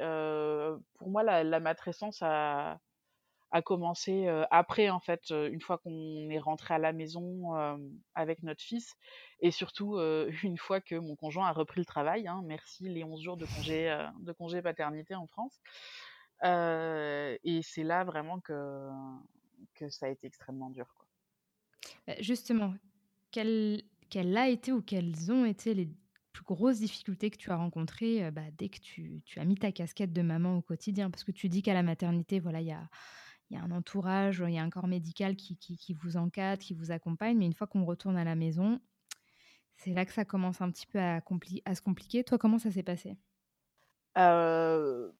[0.95, 2.79] pour moi, la, la matrescence a,
[3.51, 7.53] a commencé après, en fait, une fois qu'on est rentré à la maison
[8.15, 8.95] avec notre fils,
[9.39, 9.97] et surtout
[10.43, 12.27] une fois que mon conjoint a repris le travail.
[12.27, 15.59] Hein, merci les 11 jours de congé, de congé paternité en France.
[16.43, 18.89] et c'est là vraiment que,
[19.75, 20.87] que ça a été extrêmement dur.
[20.95, 21.05] Quoi.
[22.07, 22.73] Bah, justement,
[23.31, 23.83] quelle,
[24.37, 25.89] a été ou quelles ont été les
[26.33, 29.71] plus grosses difficultés que tu as rencontrées bah, dès que tu, tu, as mis ta
[29.71, 31.09] casquette de maman au quotidien?
[31.09, 32.89] Parce que tu dis qu'à la maternité, voilà, il y a
[33.51, 36.73] il y a un entourage, il y a un corps médical qui, vous encadre, qui
[36.73, 38.79] vous accompagne, mais une fois qu'on retourne à la maison,
[39.75, 41.21] c'est là que ça commence un petit peu à,
[41.65, 42.23] à se compliquer.
[42.23, 43.17] Toi, comment ça s'est passé?
[44.17, 45.11] Euh,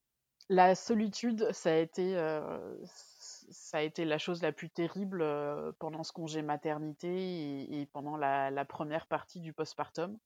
[0.48, 5.74] La solitude, ça a, été, euh, ça a été la chose la plus terrible euh,
[5.80, 10.18] pendant ce congé maternité et, pendant la, première partie du postpartum.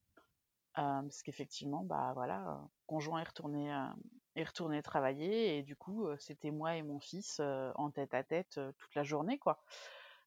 [0.74, 3.68] parce qu'effectivement, bah voilà, conjoint est retourné
[4.36, 7.40] est retourné travailler et du coup c'était moi et mon fils
[7.74, 9.62] en tête à tête toute la journée quoi.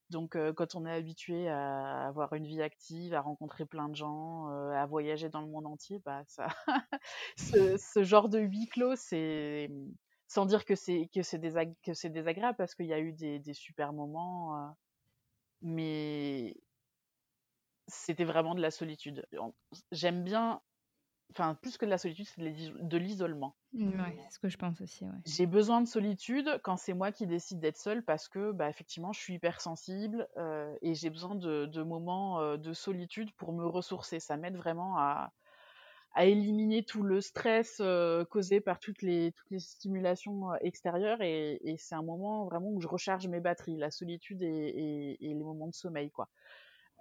[0.10, 4.48] Donc quand on est habitué à avoir une vie active, à rencontrer plein de gens,
[4.72, 6.48] à voyager dans le monde entier, bah ça,
[7.38, 9.70] ce, genre de huis clos, c'est
[10.28, 11.40] sans dire que c'est que c'est
[11.94, 14.76] c'est désagréable parce qu'il y a eu des super moments,
[15.62, 16.56] mais
[17.88, 19.26] c'était vraiment de la solitude.
[19.92, 20.62] J'aime bien
[21.32, 23.56] enfin plus que de la solitude, c'est de l'isolement.
[23.74, 25.06] Mmh, ouais, c'est ce que je pense aussi.
[25.26, 29.14] J'ai besoin de solitude quand c'est moi qui décide d'être seule parce que, bah, effectivement,
[29.14, 34.20] je suis hypersensible euh, et j'ai besoin de, moments euh, de solitude pour me ressourcer.
[34.20, 35.32] Ça m'aide vraiment à,
[36.18, 41.96] éliminer tout le stress euh, causé par toutes les, toutes les stimulations extérieures et, c'est
[41.96, 45.76] un moment vraiment où je recharge mes batteries, la solitude et, et les moments de
[45.76, 46.28] sommeil, quoi.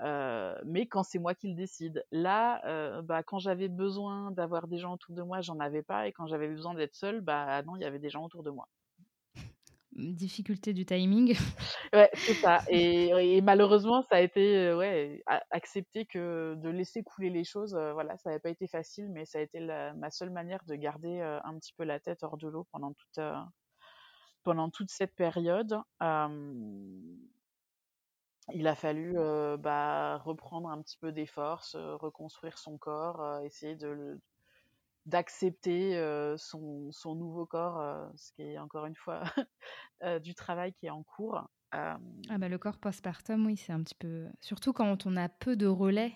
[0.00, 2.04] Euh, mais quand c'est moi qui le décide.
[2.12, 6.06] Là, euh, bah, quand j'avais besoin d'avoir des gens autour de moi, j'en avais pas,
[6.06, 8.50] et quand j'avais besoin d'être seule, bah non, il y avait des gens autour de
[8.50, 8.68] moi.
[9.92, 11.36] difficulté du timing.
[11.94, 12.60] Ouais, c'est ça.
[12.68, 17.72] Et, malheureusement, ça a été ouais, accepté que de laisser couler les choses.
[17.72, 19.58] voilà, ça n'avait pas été facile, mais ça a été
[19.96, 23.24] ma seule manière de garder un petit peu la tête hors de l'eau pendant toute,
[24.44, 25.80] pendant toute cette période.
[28.54, 29.14] Il a fallu
[29.58, 34.20] bah, reprendre un petit peu des forces, reconstruire son corps, essayer de
[35.06, 35.94] d'accepter
[36.36, 39.22] son, son, nouveau corps, ce qui est encore une fois
[40.22, 41.48] du travail qui est en cours.
[41.72, 41.98] Ah
[42.38, 44.28] bah, le corps postpartum, oui, c'est un petit peu...
[44.40, 46.14] Surtout quand on a peu de relais,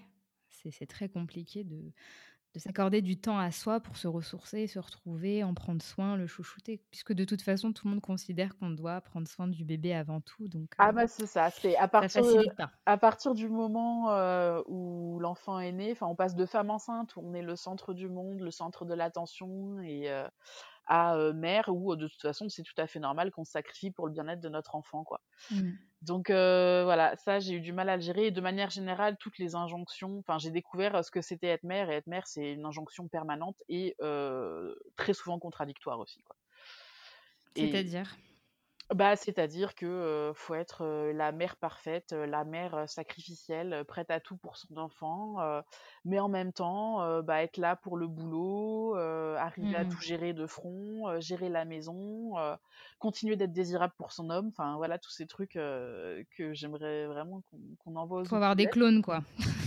[0.49, 1.92] c'est très compliqué de,
[2.54, 6.26] de s'accorder du temps à soi pour se ressourcer, se retrouver, en prendre soin, le
[6.26, 6.82] chouchouter.
[6.90, 10.20] Puisque de toute façon, tout le monde considère qu'on doit prendre soin du bébé avant
[10.20, 10.48] tout.
[10.48, 12.22] Donc, ah euh, bah c'est ça, c'est à partir,
[12.84, 17.22] à partir du moment euh, où l'enfant est né, on passe de femme enceinte, où
[17.24, 20.28] on est le centre du monde, le centre de l'attention, et euh,
[20.87, 24.07] à mère, où de toute façon, c'est tout à fait normal qu'on se sacrifie pour
[24.07, 25.05] le bien-être de notre enfant.
[25.05, 25.21] quoi.
[25.51, 25.71] Mmh.
[26.03, 28.27] Donc voilà, ça j'ai eu du mal à le gérer.
[28.27, 31.90] Et de manière générale, toutes les injonctions, enfin j'ai découvert ce que c'était être mère
[31.90, 33.97] et être mère, c'est une injonction permanente et
[34.97, 36.21] très souvent contradictoire aussi.
[37.55, 38.16] C'est-à-dire?
[38.94, 44.57] Bah, c'est-à-dire que faut être la mère parfaite, la mère sacrificielle, prête à tout pour
[44.57, 45.37] son enfant,
[46.05, 49.88] mais en même temps, bah, être là pour le boulot, arriver à mmh.
[49.88, 52.35] tout gérer de front, gérer la maison,
[52.98, 54.48] continuer d'être désirable pour son homme.
[54.48, 57.42] Enfin voilà tous ces trucs que j'aimerais vraiment
[57.78, 58.22] qu'on envoie.
[58.22, 59.22] Il faut avoir des clones quoi.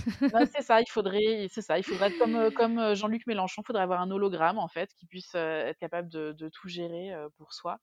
[0.53, 3.83] c'est ça, il faudrait, c'est ça, il faudrait être comme comme Jean-Luc Mélenchon, il faudrait
[3.83, 7.79] avoir un hologramme en fait qui puisse être capable de, de tout gérer pour soi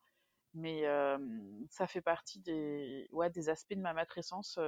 [0.55, 0.85] mais
[1.69, 4.59] ça fait partie des, ouais, des aspects de ma matrescence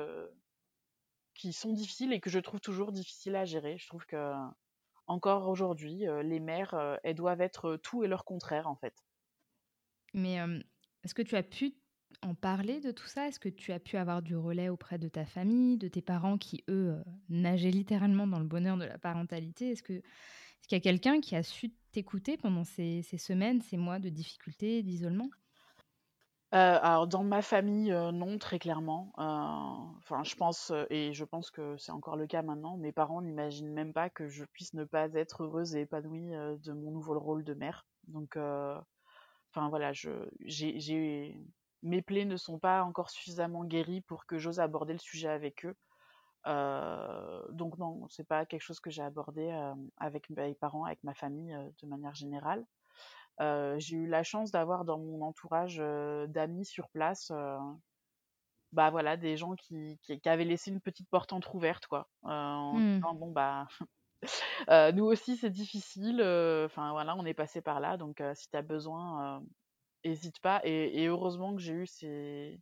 [1.34, 3.76] qui sont difficiles et que je trouve toujours difficiles à gérer.
[3.78, 4.32] Je trouve que
[5.06, 8.94] encore aujourd'hui, les mères, elles doivent être tout et leur contraire en fait.
[10.14, 10.38] Mais
[11.02, 11.74] est-ce que tu as pu
[12.22, 13.28] en parler de tout ça?
[13.28, 16.38] Est-ce que tu as pu avoir du relais auprès de ta famille, de tes parents
[16.38, 16.96] qui, eux,
[17.28, 19.72] nageaient littéralement dans le bonheur de la parentalité?
[19.72, 20.02] Est-ce que est
[20.66, 24.08] qu'il y a quelqu'un qui a su t'écouter pendant ces, ces, semaines, ces mois de
[24.08, 25.28] difficultés, d'isolement?
[26.54, 29.12] Alors dans ma famille, non, très clairement.
[29.16, 33.72] enfin, je pense, et je pense que c'est encore le cas maintenant, mes parents n'imaginent
[33.72, 37.44] même pas que je puisse ne pas être heureuse et épanouie, de mon nouveau rôle
[37.44, 37.86] de mère.
[38.06, 40.10] Donc enfin voilà, je
[40.44, 41.36] j'ai
[41.82, 45.66] mes plaies ne sont pas encore suffisamment guéries pour que j'ose aborder le sujet avec
[45.66, 45.76] eux.
[47.52, 49.50] donc non, c'est pas quelque chose que j'ai abordé,
[49.96, 52.64] avec mes parents, avec ma famille, de manière générale
[53.38, 55.78] j'ai eu la chance d'avoir dans mon entourage
[56.28, 57.32] d'amis sur place,
[58.72, 62.94] bah voilà, des gens qui, qui, avaient laissé une petite porte entrouverte, quoi, en mmh.
[62.96, 63.68] disant bon bah
[64.94, 66.20] nous aussi c'est difficile,
[66.66, 69.42] enfin voilà, on est passé par là, donc si tu as besoin,
[70.04, 70.60] hésite pas.
[70.64, 72.60] Et, et, heureusement que j'ai eu ces,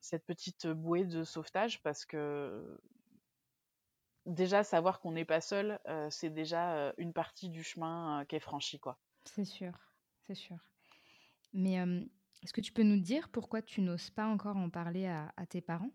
[0.00, 2.78] cette petite bouée de sauvetage parce que
[4.26, 5.78] déjà savoir qu'on n'est pas seul,
[6.10, 8.98] c'est déjà une partie du chemin qui est franchi, quoi.
[9.24, 9.72] C'est sûr
[10.26, 10.58] c'est sûr.
[11.52, 11.74] Mais
[12.42, 15.60] est-ce que tu peux nous dire pourquoi tu n'oses pas encore en parler à, tes
[15.60, 15.92] parents?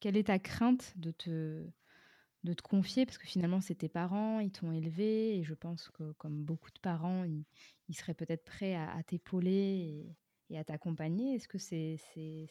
[0.00, 1.66] Quelle est ta crainte de te,
[2.44, 3.06] de te confier?
[3.06, 6.70] Parce que finalement, c'est tes parents, ils t'ont élevé, et je pense que comme beaucoup
[6.70, 10.14] de parents, ils, seraient peut-être prêts à, t'épauler
[10.50, 11.34] et, à t'accompagner.
[11.34, 11.98] Est-ce que c'est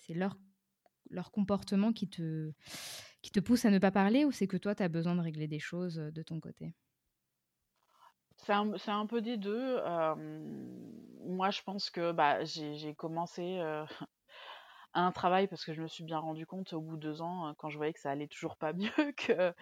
[0.09, 0.37] leur,
[1.11, 2.51] leur comportement qui te,
[3.21, 5.21] qui te pousse à ne pas parler ou c'est que toi, tu as besoin de
[5.21, 6.73] régler des choses de ton côté?
[8.37, 8.53] C'est
[8.91, 9.79] un, peu des deux.
[11.23, 13.59] moi, je pense que bah, j'ai commencé
[14.93, 17.53] un travail parce que je me suis bien rendu compte au bout de deux ans,
[17.57, 19.53] quand je voyais que ça allait toujours pas mieux, que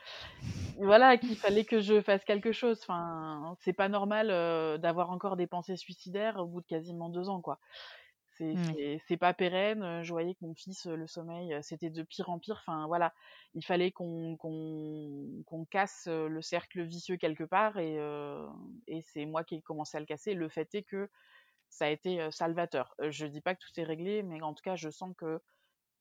[0.77, 2.79] voilà, qu'il fallait que je fasse quelque chose.
[2.81, 4.27] Enfin, c'est pas normal
[4.79, 7.59] d'avoir encore des pensées suicidaires au bout de quasiment deux ans, quoi.
[9.07, 10.03] C'est pas pérenne.
[10.03, 12.57] Je voyais que mon fils, le sommeil, c'était de pire en pire.
[12.61, 13.13] Enfin, voilà,
[13.53, 14.37] il fallait qu'on
[15.69, 17.97] casse le cercle vicieux quelque part et,
[18.87, 20.33] et c'est moi qui ai commencé à le casser.
[20.33, 21.09] Le fait est que
[21.69, 22.95] ça a été salvateur.
[23.09, 25.41] Je dis pas que tout est réglé, mais en tout cas, je sens que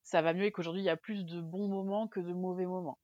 [0.03, 2.67] ça va mieux et qu'aujourd'hui, il y a plus de bons moments que de mauvais
[2.67, 2.99] moments.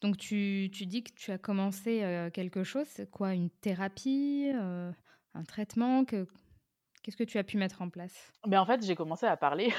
[0.00, 4.52] Donc, tu, tu dis que tu as commencé quelque chose, quoi Une thérapie
[5.34, 6.26] un traitement que,
[7.08, 8.34] Qu'est-ce que tu as pu mettre en place?
[8.46, 9.72] Ben, En fait, j'ai commencé à parler.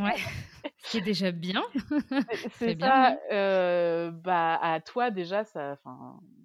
[0.00, 0.16] ouais,
[0.78, 1.62] ce qui est déjà bien.
[2.54, 3.16] C'est bien.
[3.30, 5.78] Euh, bah, à toi, déjà, ça,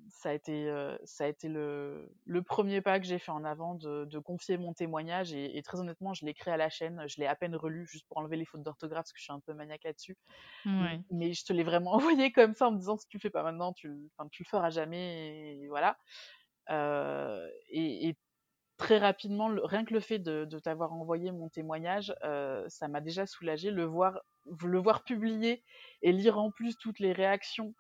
[0.10, 3.44] ça a été, euh, ça a été le, le premier pas que j'ai fait en
[3.44, 5.34] avant de, de confier mon témoignage.
[5.34, 7.04] Et, très honnêtement, je l'ai créé à la chaîne.
[7.08, 9.34] Je l'ai à peine relu juste pour enlever les fautes d'orthographe parce que je suis
[9.34, 10.18] un peu maniaque là-dessus.
[10.68, 11.02] Ouais.
[11.10, 13.32] Mais je te l'ai vraiment envoyé comme ça en me disant si tu le fais
[13.32, 15.58] pas maintenant, tu, tu le feras jamais.
[15.64, 15.98] Et voilà.
[16.70, 18.18] Euh, et, et
[18.82, 22.14] très rapidement, rien que le fait de, t'avoir envoyé mon témoignage,
[22.68, 23.72] ça m'a déjà soulagé.
[23.72, 24.20] Le voir,
[24.64, 25.64] le voir publié
[26.02, 27.74] et lire en plus toutes les réactions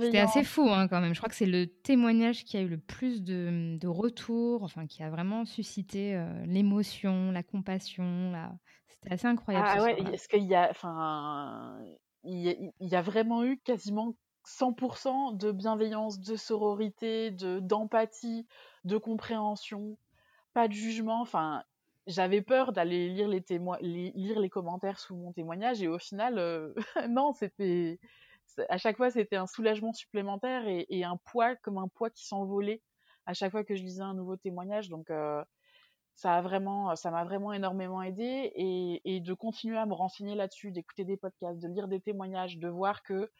[0.00, 1.14] c'était assez fou hein, quand même.
[1.14, 4.86] Je crois que c'est le témoignage qui a eu le plus de, de retours, enfin
[4.86, 8.32] qui a vraiment suscité euh, l'émotion, la compassion.
[8.32, 8.52] La...
[8.88, 9.68] C'était assez incroyable.
[9.68, 11.78] Ah ouais, est-ce qu'il y a, enfin,
[12.24, 18.46] il y, a vraiment eu quasiment 100% de bienveillance, de sororité, de d'empathie,
[18.84, 19.96] de compréhension,
[20.54, 21.20] pas de jugement.
[21.20, 21.62] Enfin,
[22.06, 23.44] j'avais peur d'aller lire les,
[23.80, 26.72] lire les commentaires sous mon témoignage et au final, euh,
[27.08, 27.98] non, c'était
[28.68, 32.82] à chaque fois, c'était un soulagement supplémentaire et, un poids, comme un poids qui s'envolait
[33.26, 34.88] à chaque fois que je lisais un nouveau témoignage.
[34.88, 35.42] Donc, euh,
[36.14, 38.52] ça a vraiment, ça m'a vraiment énormément aidé
[39.04, 42.68] et, de continuer à me renseigner là-dessus, d'écouter des podcasts, de lire des témoignages, de
[42.68, 43.30] voir que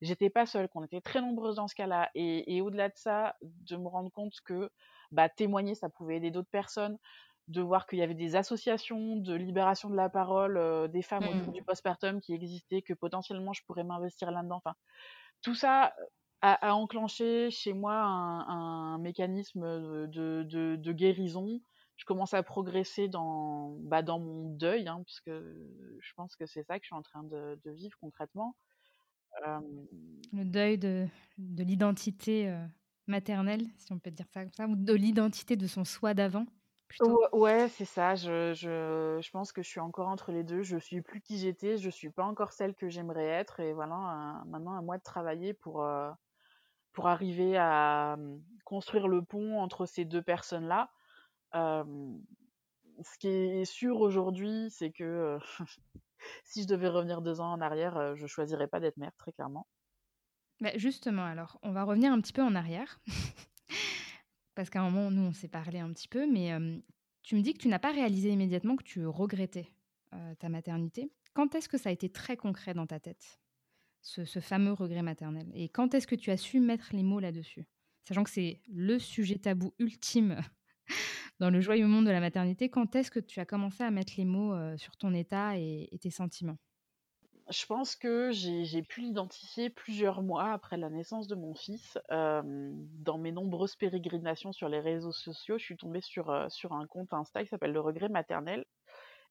[0.00, 3.76] j'étais pas seule, qu'on était très nombreuses dans ce cas-là et, au-delà de ça, de
[3.76, 4.70] me rendre compte que
[5.10, 6.98] bah, témoigner, ça pouvait aider d'autres personnes,
[7.48, 11.24] de voir qu'il y avait des associations de libération de la parole euh, des femmes
[11.24, 11.52] au autour mmh.
[11.52, 14.56] du postpartum qui existaient, que potentiellement je pourrais m'investir là-dedans.
[14.56, 14.74] Enfin,
[15.42, 15.94] tout ça
[16.42, 19.62] a, enclenché chez moi un, mécanisme
[20.08, 21.60] de, de, guérison.
[21.96, 26.62] Je commence à progresser dans, bah, dans mon deuil, hein, puisque je pense que c'est
[26.62, 28.54] ça que je suis en train de, vivre concrètement.
[30.32, 31.06] Le deuil de,
[31.38, 32.64] de l'identité euh,
[33.06, 36.46] maternelle, si on peut dire ça comme ça, ou de l'identité de son soi d'avant
[37.32, 38.14] ouais, c'est ça.
[38.14, 40.62] Je, je, je pense que je suis encore entre les deux.
[40.62, 43.60] Je suis plus qui j'étais, je suis pas encore celle que j'aimerais être.
[43.60, 46.10] Et voilà, maintenant à moi de travailler pour, euh,
[46.92, 48.16] pour arriver à
[48.64, 50.90] construire le pont entre ces deux personnes-là.
[51.52, 55.38] ce qui est sûr aujourd'hui, c'est que
[56.44, 59.66] si je devais revenir deux ans en arrière, je choisirais pas d'être mère, très clairement.
[60.60, 63.00] Bah, justement, alors, on va revenir un petit peu en arrière.
[64.54, 66.52] Parce qu'à un moment, nous, on s'est parlé un petit peu, mais
[67.22, 69.72] tu me dis que tu n'as pas réalisé immédiatement que tu regrettais
[70.40, 71.12] ta maternité.
[71.38, 73.38] Quand est-ce que ça a été très concret dans ta tête,
[74.00, 75.48] ce, fameux regret maternel?
[75.54, 77.64] Et quand est-ce que tu as su mettre les mots là-dessus?
[78.02, 80.40] Sachant que c'est le sujet tabou ultime
[81.40, 84.14] dans le joyeux monde de la maternité, quand est-ce que tu as commencé à mettre
[84.16, 86.58] les mots sur ton état et tes sentiments?
[87.50, 91.98] Je pense que j'ai pu l'identifier plusieurs mois après la naissance de mon fils.
[92.10, 97.14] dans mes nombreuses pérégrinations sur les réseaux sociaux, je suis tombée sur, sur un compte
[97.14, 98.66] Insta qui s'appelle Le Regret Maternel.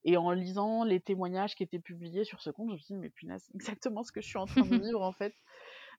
[0.04, 3.00] Et en lisant les témoignages qui étaient publiés sur ce compte, je me suis dit,
[3.00, 5.34] mais punaise, c'est exactement ce que je suis en train de vivre en fait.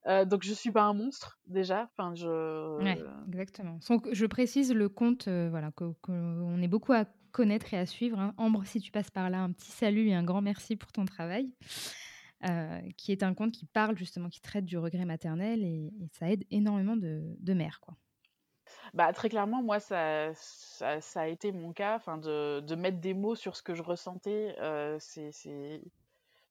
[0.06, 1.90] Donc je suis pas un monstre déjà.
[1.92, 2.82] Enfin, je...
[2.84, 3.80] Ouais, exactement.
[3.90, 8.20] Donc, je précise le compte, voilà, qu'on est beaucoup à connaître et à suivre.
[8.20, 8.34] Hein.
[8.38, 11.06] Ambre, si tu passes par là, un petit salut et un grand merci pour ton
[11.06, 11.52] travail.
[12.50, 16.32] Euh, qui est un conte qui parle justement, qui traite du regret maternel et, ça
[16.32, 17.82] aide énormément de, de mères.
[17.82, 17.96] Quoi.
[18.94, 23.36] Bah, très clairement, moi, ça, ça, a été mon cas, de, de mettre des mots
[23.36, 24.98] sur ce que je ressentais, euh,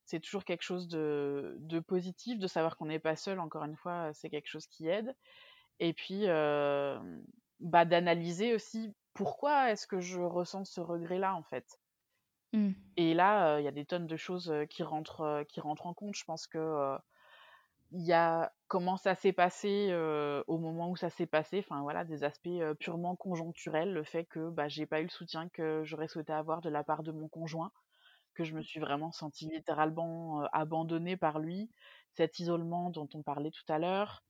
[0.08, 3.76] c'est toujours quelque chose de, de, positif, de savoir qu'on n'est pas seul, encore une
[3.76, 5.14] fois, c'est quelque chose qui aide.
[5.80, 6.98] Et puis, euh,
[7.60, 11.78] bah, d'analyser aussi pourquoi est-ce que je ressens ce regret-là, en fait.
[12.54, 12.70] Mmh.
[12.96, 16.16] Et là, il y a des tonnes de choses qui rentrent, qui rentrent en compte.
[16.16, 16.96] Je pense que
[17.90, 19.94] il y a comment ça s'est passé
[20.46, 21.58] au moment où ça s'est passé.
[21.58, 22.48] Enfin voilà, des aspects
[22.80, 26.62] purement conjoncturels, le fait que bah, j'ai pas eu le soutien que j'aurais souhaité avoir
[26.62, 27.70] de la part de mon conjoint,
[28.38, 31.68] que je me suis vraiment sentie littéralement abandonnée par lui,
[32.12, 34.22] cet isolement dont on parlait tout à l'heure.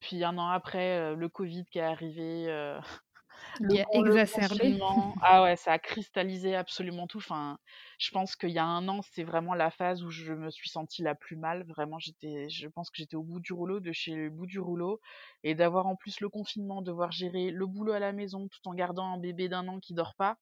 [0.00, 2.46] puis un an après, le Covid qui est arrivé.
[3.60, 4.78] Le, a exacerbé.
[5.20, 7.18] ah ouais, ça a cristallisé absolument tout.
[7.18, 7.58] Enfin,
[7.98, 10.68] je pense qu'il y a un an, c'est vraiment la phase où je me suis
[10.68, 11.64] sentie la plus mal.
[11.64, 14.60] Vraiment, j'étais, je pense que j'étais au bout du rouleau, de chez le bout du
[14.60, 15.00] rouleau,
[15.42, 18.74] et d'avoir en plus le confinement, devoir gérer le boulot à la maison tout en
[18.74, 20.36] gardant un bébé d'un an qui dort pas.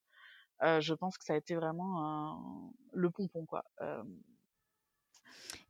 [0.62, 3.64] Euh, je pense que ça a été vraiment le pompon, quoi.
[3.80, 4.02] Euh.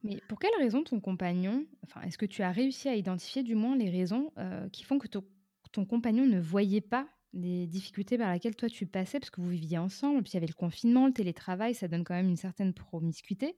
[0.03, 3.55] Mais pour quelle raison ton compagnon, enfin, est-ce que tu as réussi à identifier du
[3.55, 8.33] moins les raisons euh, qui font que ton compagnon ne voyait pas les difficultés par
[8.33, 11.07] lesquelles toi tu passais, parce que vous viviez ensemble, puis il y avait le confinement,
[11.07, 13.57] le télétravail, ça donne quand même une certaine promiscuité.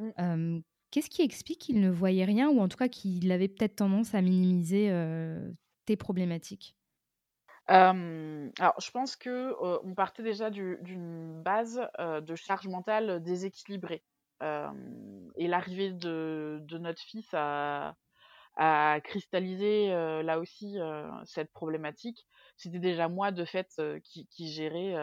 [0.00, 0.60] Mmh.
[0.90, 4.14] Qu'est-ce qui explique qu'il ne voyait rien, ou en tout cas qu'il avait peut-être tendance
[4.14, 4.90] à minimiser
[5.86, 6.76] tes problématiques?
[7.66, 9.54] Alors, je pense que
[9.84, 14.02] on partait déjà d'une base de charge mentale déséquilibrée.
[14.40, 17.94] et l'arrivée de, notre fils a,
[18.56, 19.88] a cristallisé
[20.22, 20.78] là aussi
[21.24, 22.26] cette problématique.
[22.56, 24.94] C'était déjà moi de fait qui, qui gérais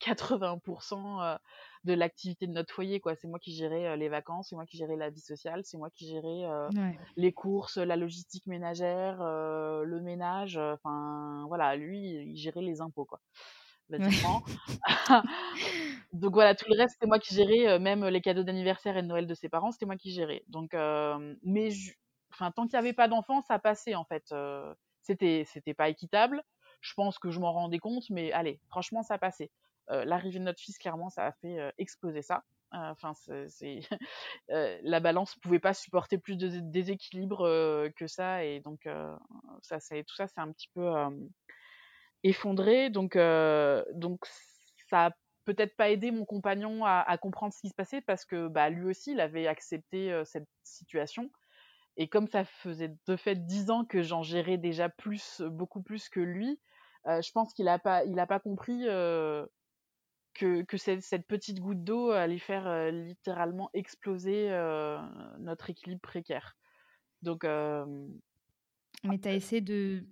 [0.00, 1.38] 80%
[1.84, 3.14] de l'activité de notre foyer, quoi.
[3.16, 5.90] C'est moi qui gérais les vacances, c'est moi qui gérais la vie sociale, c'est moi
[5.90, 6.46] qui gérais
[7.16, 10.56] les courses, la logistique ménagère, le ménage.
[10.56, 13.20] Enfin, voilà, lui, il gérait les impôts, quoi.
[16.12, 19.06] Donc voilà, tout le reste, c'était moi qui gérais, même les cadeaux d'anniversaire et de
[19.06, 20.44] Noël de ses parents, c'était moi qui gérais.
[20.48, 20.72] Donc,
[21.42, 21.70] mais
[22.32, 24.32] enfin, tant qu'il n'y avait pas d'enfants, ça passait en fait.
[25.02, 26.42] c'était, c'était pas équitable.
[26.80, 29.50] Je pense que je m'en rendais compte, mais allez, franchement, ça passait.
[29.88, 32.44] L'arrivée de notre fils, clairement, ça a fait exploser ça.
[32.72, 33.12] Enfin,
[33.48, 33.80] c'est,
[34.48, 38.88] la balance pouvait pas supporter plus de déséquilibre que ça, et donc
[39.60, 40.90] ça, c'est tout ça, c'est un petit peu
[42.22, 42.88] effondré.
[42.88, 43.16] Donc,
[43.94, 44.24] donc
[44.88, 45.10] ça a
[45.44, 48.86] peut-être pas aidé mon compagnon à, comprendre ce qui se passait parce que bah, lui
[48.86, 51.30] aussi, il avait accepté cette situation.
[51.98, 56.08] Et comme ça faisait de fait dix ans que j'en gérais déjà plus, beaucoup plus
[56.08, 56.58] que lui,
[57.06, 58.86] je pense qu'il n'a pas, il a pas compris
[60.34, 64.48] que, que cette, cette, petite goutte d'eau allait faire littéralement exploser
[65.38, 66.56] notre équilibre précaire.
[67.22, 67.44] Donc.
[69.04, 70.04] Mais tu as essayé de,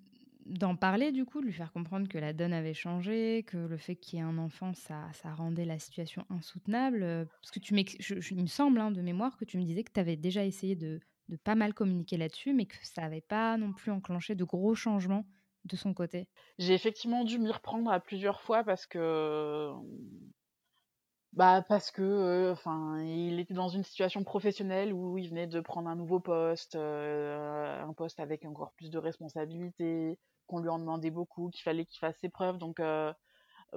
[0.46, 3.76] d'en parler du coup, de lui faire comprendre que la donne avait changé, que le
[3.76, 7.02] fait qu'il y ait un enfant, ça, ça rendait la situation insoutenable.
[7.02, 9.92] Euh, parce que tu il me semble hein, de mémoire que tu me disais que
[9.92, 13.56] tu avais déjà essayé de, de, pas mal communiquer là-dessus, mais que ça n'avait pas
[13.56, 15.24] non plus enclenché de gros changements
[15.64, 16.28] de son côté?
[16.58, 19.70] J'ai effectivement dû m'y reprendre à plusieurs fois parce que
[21.32, 25.88] bah parce que enfin il était dans une situation professionnelle où il venait de prendre
[25.88, 31.48] un nouveau poste, un poste avec encore plus de responsabilités, qu'on lui en demandait beaucoup,
[31.50, 32.58] qu'il fallait qu'il fasse ses preuves.
[32.58, 32.80] Donc,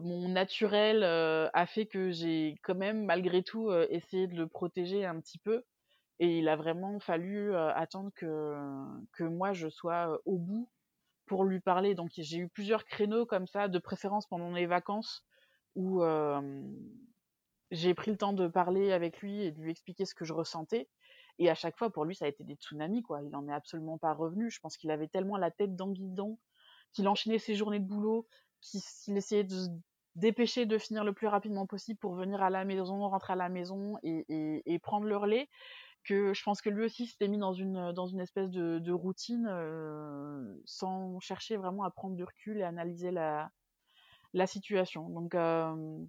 [0.02, 5.20] mon naturel a fait que j'ai quand même, malgré tout, essayé de le protéger un
[5.20, 5.64] petit peu.
[6.20, 8.56] Et il a vraiment fallu attendre que,
[9.14, 10.70] que moi, je sois au bout
[11.26, 11.96] pour lui parler.
[11.96, 15.26] Donc, j'ai eu plusieurs créneaux comme ça, de préférence pendant les vacances,
[15.76, 16.04] où
[17.72, 20.34] j'ai pris le temps de parler avec lui et de lui expliquer ce que je
[20.34, 20.90] ressentais.
[21.40, 23.22] Et à chaque fois, pour lui, ça a été des tsunamis, quoi.
[23.24, 24.52] Il n'en est absolument pas revenu.
[24.52, 26.38] Je pense qu'il avait tellement la tête dans le guidon
[26.94, 28.28] qu'il enchaînait ses journées de boulot,
[28.62, 29.70] qu'il essayait de se
[30.16, 33.50] dépêcher de finir le plus rapidement possible pour venir à la maison, rentrer à la
[33.50, 35.50] maison et, prendre le relais,
[36.04, 39.47] que je pense que lui aussi s'était mis dans une, dans une espèce de, routine
[39.49, 43.51] euh, sans chercher vraiment à prendre du recul et analyser la,
[44.34, 45.10] la situation.
[45.10, 46.06] Donc euh,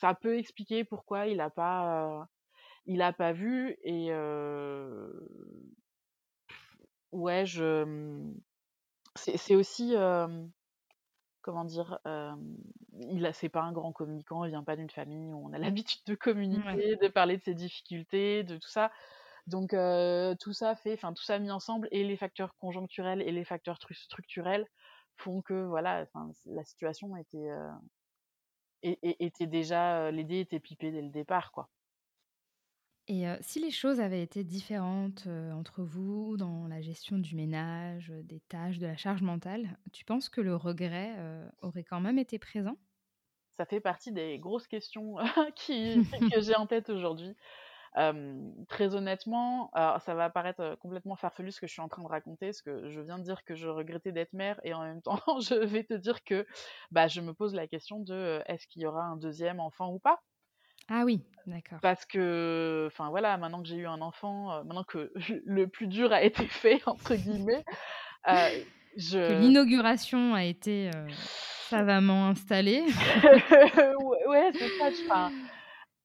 [0.00, 2.24] ça peut expliquer pourquoi il n'a pas, euh,
[2.86, 4.10] il a pas vu et
[7.12, 8.28] ouais je
[9.16, 9.94] c'est aussi,
[11.48, 11.98] comment dire,
[12.92, 15.58] il a c'est pas un grand communicant, il vient pas d'une famille où on a
[15.58, 18.90] l'habitude de communiquer, de parler de ses difficultés, de tout ça.
[19.46, 23.44] Donc tout ça fait, enfin tout ça mis ensemble et les facteurs conjoncturels et les
[23.44, 24.66] facteurs structurels
[25.16, 26.06] font que voilà,
[26.44, 27.48] la situation était
[28.92, 31.70] était déjà, les dés étaient pipés dès le départ, quoi.
[33.08, 38.40] Et si les choses avaient été différentes entre vous dans la gestion du ménage, des
[38.40, 41.16] tâches, de la charge mentale, tu penses que le regret
[41.62, 42.76] aurait quand même été présent?
[43.58, 45.16] Ça fait partie des grosses questions
[45.56, 46.00] qui,
[46.32, 47.36] que j'ai en tête aujourd'hui.
[48.68, 52.46] très honnêtement, ça va paraître complètement farfelu ce que je suis en train de raconter,
[52.46, 55.18] parce que je viens de dire que je regrettais d'être mère, et en même temps,
[55.40, 56.46] je vais te dire que
[56.90, 59.98] bah, je me pose la question de est-ce qu'il y aura un deuxième enfant ou
[59.98, 60.20] pas?
[60.88, 61.78] Ah oui, d'accord.
[61.82, 65.12] Parce que, enfin voilà, maintenant que j'ai eu un enfant, euh, maintenant que
[65.44, 67.64] le plus dur a été fait, entre guillemets,
[68.28, 68.64] euh,
[68.96, 69.18] je...
[69.18, 71.08] Que l'inauguration a été euh,
[71.68, 72.82] savamment installée.
[74.28, 74.90] ouais, c'est ça.
[75.04, 75.32] Enfin,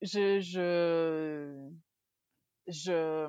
[0.02, 1.70] je, je,
[2.66, 3.26] je,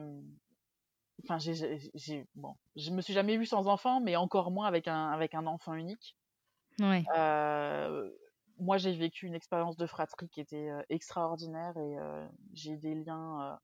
[1.23, 5.09] enfin, j'ai, bon, je me suis jamais vue sans enfant, mais encore moins avec un,
[5.11, 6.17] avec un enfant unique.
[6.79, 7.05] Ouais
[8.57, 11.97] moi, j'ai vécu une expérience de fratrie qui était extraordinaire et
[12.53, 13.59] j'ai des liens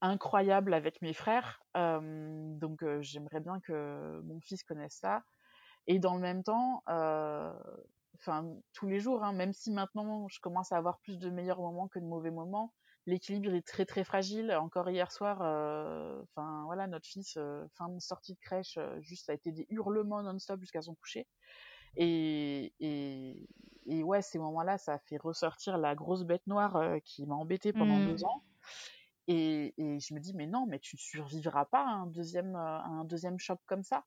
[0.00, 1.60] incroyables avec mes frères.
[1.74, 5.22] donc, j'aimerais bien que mon fils connaisse ça.
[5.86, 10.72] Et dans le même temps, enfin, tous les jours, hein, même si maintenant je commence
[10.72, 12.74] à avoir plus de meilleurs moments que de mauvais moments,
[13.06, 14.52] l'équilibre est très très fragile.
[14.52, 15.38] Encore hier soir,
[16.22, 17.38] enfin voilà, notre fils,
[17.76, 21.26] fin de sortie de crèche, juste ça a été des hurlements non-stop jusqu'à son coucher.
[21.96, 23.48] Et, et,
[23.86, 27.34] et ouais, ces moments-là, ça a fait ressortir la grosse bête noire euh, qui m'a
[27.34, 28.26] embêtée pendant deux mmh.
[28.26, 28.44] ans.
[29.28, 32.56] Et, et, je me dis, mais non, mais tu ne survivras pas à un deuxième,
[32.56, 34.04] euh, un deuxième choc comme ça.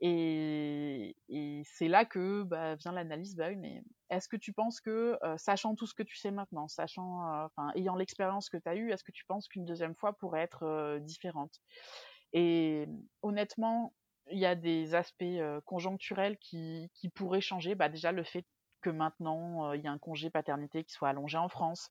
[0.00, 4.80] Et, et c'est là que bah, vient l'analyse, bah oui, mais est-ce que tu penses
[4.80, 8.68] que, euh, sachant tout ce que tu sais maintenant, sachant, enfin, ayant l'expérience que tu
[8.68, 11.62] as eue, est-ce que tu penses qu'une deuxième fois pourrait être différente?
[12.32, 12.86] Et
[13.22, 13.94] honnêtement,
[14.30, 15.24] il y a des aspects
[15.64, 17.74] conjoncturels qui, qui pourraient changer.
[17.74, 18.44] Bah, déjà, le fait
[18.84, 21.90] que maintenant il y a un congé paternité qui soit allongé en France.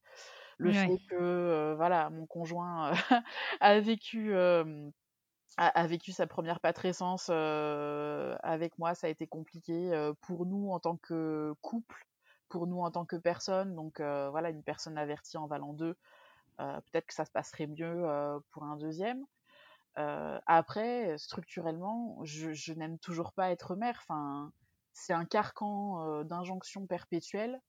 [0.58, 2.92] Le fait que voilà, mon conjoint
[3.60, 4.36] a vécu
[5.58, 10.98] a, vécu sa première patrescence avec moi, ça a été compliqué pour nous en tant
[10.98, 12.08] que couple,
[12.50, 13.76] pour nous en tant que personne.
[13.76, 15.96] Donc voilà, une personne avertie en valant deux,
[16.58, 18.06] peut-être que ça se passerait mieux
[18.52, 19.26] pour un deuxième.
[19.96, 24.00] Après, structurellement, je, n'aime toujours pas être mère.
[24.02, 24.52] Enfin,
[24.94, 27.62] c'est un carcan d'injonction perpétuelle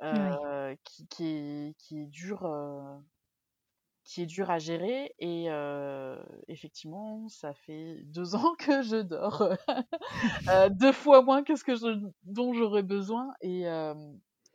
[0.00, 2.46] qui, qui, est, qui est dur
[4.06, 5.14] qui est dur à gérer.
[5.18, 5.48] Et
[6.48, 9.48] effectivement, ça fait deux ans que je dors
[10.70, 13.34] deux fois moins que ce que je, dont j'aurais besoin.
[13.42, 13.64] Et,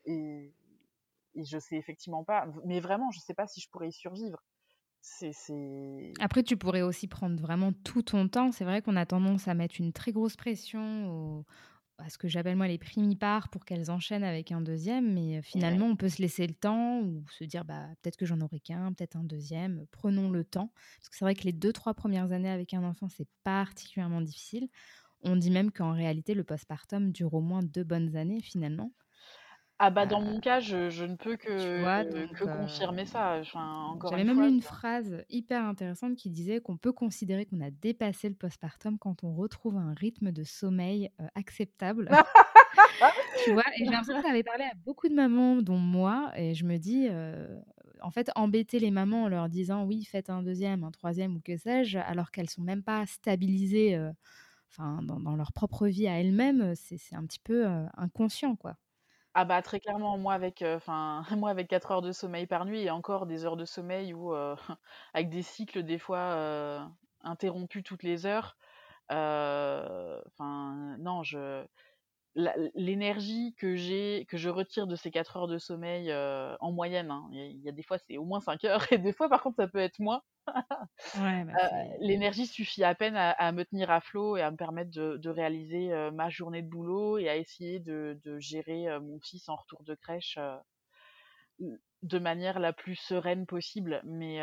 [0.05, 0.53] et,
[1.35, 4.41] et, je sais effectivement pas, mais vraiment, je sais pas si je pourrais y survivre.
[5.01, 5.31] C'est,
[6.19, 8.51] Après, tu pourrais aussi prendre vraiment tout ton temps.
[8.51, 11.45] C'est vrai qu'on a tendance à mettre une très grosse pression
[11.97, 15.85] à ce que j'appelle moi les primipares pour qu'elles enchaînent avec un deuxième, mais finalement
[15.85, 18.91] on peut se laisser le temps ou se dire bah peut-être que j'en aurai qu'un,
[18.93, 22.31] peut-être un deuxième, prenons le temps parce que c'est vrai que les deux trois premières
[22.31, 24.67] années avec un enfant c'est particulièrement difficile.
[25.23, 28.93] On dit même qu'en réalité le postpartum dure au moins deux bonnes années finalement.
[29.83, 33.39] Ah bah dans mon cas, je, je ne peux que, que confirmer ça.
[33.41, 37.71] Enfin, J'avais même lu une phrase hyper intéressante qui disait qu'on peut considérer qu'on a
[37.71, 42.09] dépassé le postpartum quand on retrouve un rythme de sommeil acceptable.
[43.43, 46.31] tu vois, et j'ai l'impression que ça avait parlé à beaucoup de mamans, dont moi,
[46.35, 47.07] et je me dis,
[48.03, 51.41] en fait, embêter les mamans en leur disant oui, faites un deuxième, un troisième ou
[51.43, 53.99] que sais-je, alors qu'elles sont même pas stabilisées
[54.69, 57.65] enfin, dans, dans, leur propre vie à elles-mêmes, c'est un petit peu
[57.97, 58.77] inconscient, quoi.
[59.35, 62.81] Ah bah très clairement, moi avec, enfin moi avec 4 heures de sommeil par nuit
[62.81, 64.33] et encore des heures de sommeil où
[65.13, 68.57] avec des cycles des fois interrompus toutes les heures.
[69.09, 71.65] Enfin non, je
[72.35, 77.27] l'énergie que j'ai, que je retire de ces 4 heures de sommeil en moyenne, hein,
[77.31, 79.57] il y, a des fois c'est au moins 5 heures et des fois par contre
[79.57, 80.21] ça peut être moins.
[81.15, 81.69] Ouais, bah,
[81.99, 85.89] l'énergie suffit à peine à, me tenir à flot et à me permettre de, réaliser
[86.13, 90.39] ma journée de boulot et à essayer de, gérer mon fils en retour de crèche
[91.59, 94.01] de manière la plus sereine possible.
[94.03, 94.39] Mais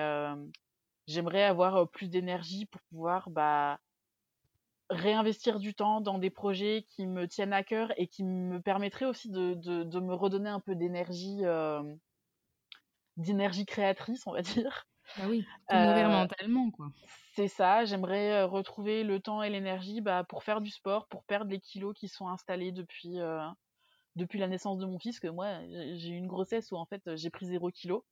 [1.06, 3.80] j'aimerais avoir plus d'énergie pour pouvoir bah,
[4.90, 9.04] réinvestir du temps dans des projets qui me tiennent à cœur et qui me permettraient
[9.04, 11.82] aussi de, de, me redonner un peu d'énergie euh,
[13.16, 14.86] d'énergie créatrice on va dire.
[15.16, 16.90] Bah oui euh, mentalement quoi.
[17.34, 21.24] c'est ça j'aimerais euh, retrouver le temps et l'énergie bah, pour faire du sport pour
[21.24, 23.16] perdre les kilos qui sont installés depuis
[24.16, 25.60] depuis la naissance de mon fils que moi
[25.96, 28.04] j'ai eu une grossesse où en fait j'ai pris zéro kilo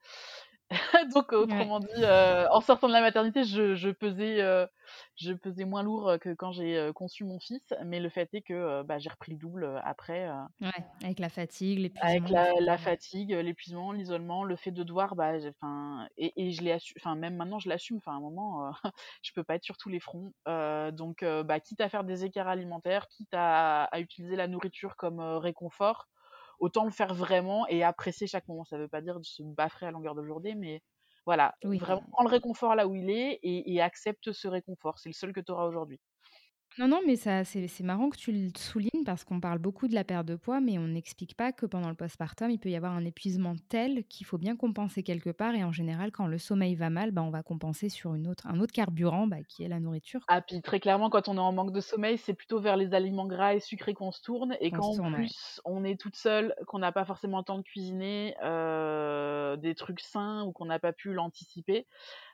[1.15, 4.67] Donc, autrement dit, euh, en sortant de la maternité, je, je pesais, euh,
[5.17, 7.63] je pesais moins lourd que quand j'ai conçu mon fils.
[7.85, 10.29] Mais le fait est que bah, j'ai repris le double après.
[10.61, 10.71] Ouais,
[11.03, 12.09] avec la fatigue, l'épuisement.
[12.09, 15.37] Avec la, la fatigue, l'épuisement, l'isolement, le fait de devoir, bah,
[16.17, 17.99] et, et je l'ai enfin même maintenant je l'assume.
[17.99, 18.73] Enfin, à un moment,
[19.23, 20.33] je peux pas être sur tous les fronts.
[20.93, 25.21] donc, bah, quitte à faire des écarts alimentaires, quitte à, à utiliser la nourriture comme
[25.21, 26.09] réconfort
[26.59, 28.65] autant le faire vraiment et apprécier chaque moment.
[28.65, 30.83] Ça ne veut pas dire de se baffrer à longueur de journée, mais
[31.25, 34.99] voilà, vraiment prends le réconfort là où il est et, et accepte ce réconfort.
[34.99, 36.01] C'est le seul que tu auras aujourd'hui.
[36.79, 39.95] Non, non, mais ça, c'est marrant que tu le soulignes parce qu'on parle beaucoup de
[39.95, 42.77] la perte de poids, mais on n'explique pas que pendant le postpartum, il peut y
[42.77, 45.55] avoir un épuisement tel qu'il faut bien compenser quelque part.
[45.55, 48.47] Et en général, quand le sommeil va mal, bah, on va compenser sur une autre,
[48.47, 50.29] un autre carburant bah, qui est la nourriture.
[50.29, 52.95] Ah, puis très clairement, quand on est en manque de sommeil, c'est plutôt vers les
[52.95, 54.57] aliments gras et sucrés qu'on se tourne.
[54.61, 57.63] Et quand en plus on est toute seule, qu'on n'a pas forcément le temps de
[57.63, 61.87] cuisiner euh, des trucs sains ou qu'on n'a pas pu l'anticiper,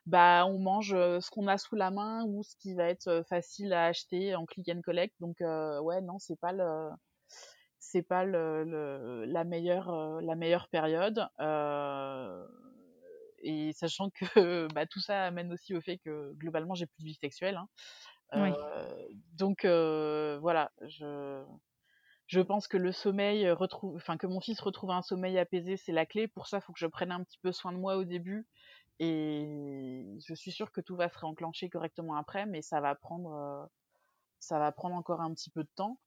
[0.07, 3.73] bah on mange ce qu'on a sous la main ou ce qui va être facile
[3.73, 5.15] à acheter en click and collect.
[5.21, 6.91] Donc ouais non c'est pas le
[7.79, 11.27] c'est pas le, la meilleure la meilleure période.
[13.45, 17.09] et sachant que bah, tout ça amène aussi au fait que globalement j'ai plus de
[17.09, 17.61] vie sexuelle.
[18.33, 18.55] Hein.
[19.37, 21.45] Donc voilà, je
[22.33, 25.93] je pense que le sommeil retrouve, enfin que mon fils retrouve un sommeil apaisé, c'est
[25.93, 26.29] la clé.
[26.29, 28.47] Pour ça, il faut que je prenne un petit peu soin de moi au début
[28.99, 33.33] et je suis sûre que tout va se réenclencher correctement après, mais ça va prendre,
[33.33, 33.67] euh,
[34.39, 35.99] ça va prendre encore un petit peu de temps.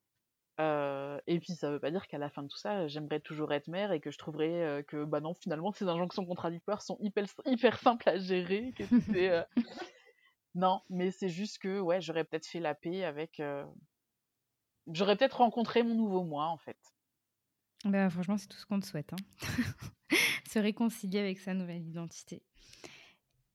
[0.61, 3.51] Euh, et puis ça veut pas dire qu'à la fin de tout ça, j'aimerais toujours
[3.51, 6.97] être mère et que je trouverais euh, que bah non, finalement, ces injonctions contradictoires sont
[7.01, 8.73] hyper, hyper simples à gérer.
[10.55, 13.41] non, mais c'est juste que ouais, j'aurais peut-être fait la paix avec.
[14.87, 16.77] J'aurais peut-être rencontré mon nouveau moi en fait.
[17.85, 19.13] Bah, franchement, c'est tout ce qu'on te souhaite.
[19.13, 19.17] Hein.
[20.49, 22.41] Se réconcilier avec sa nouvelle identité.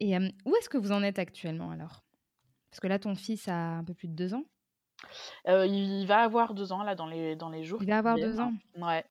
[0.01, 2.03] Et où est-ce que vous en êtes actuellement alors?
[2.71, 4.45] Parce que là, ton fils a un peu plus de deux ans.
[5.47, 7.83] il va avoir deux ans là dans les, dans les jours.
[7.83, 9.05] Il va avoir deux ans Ouais.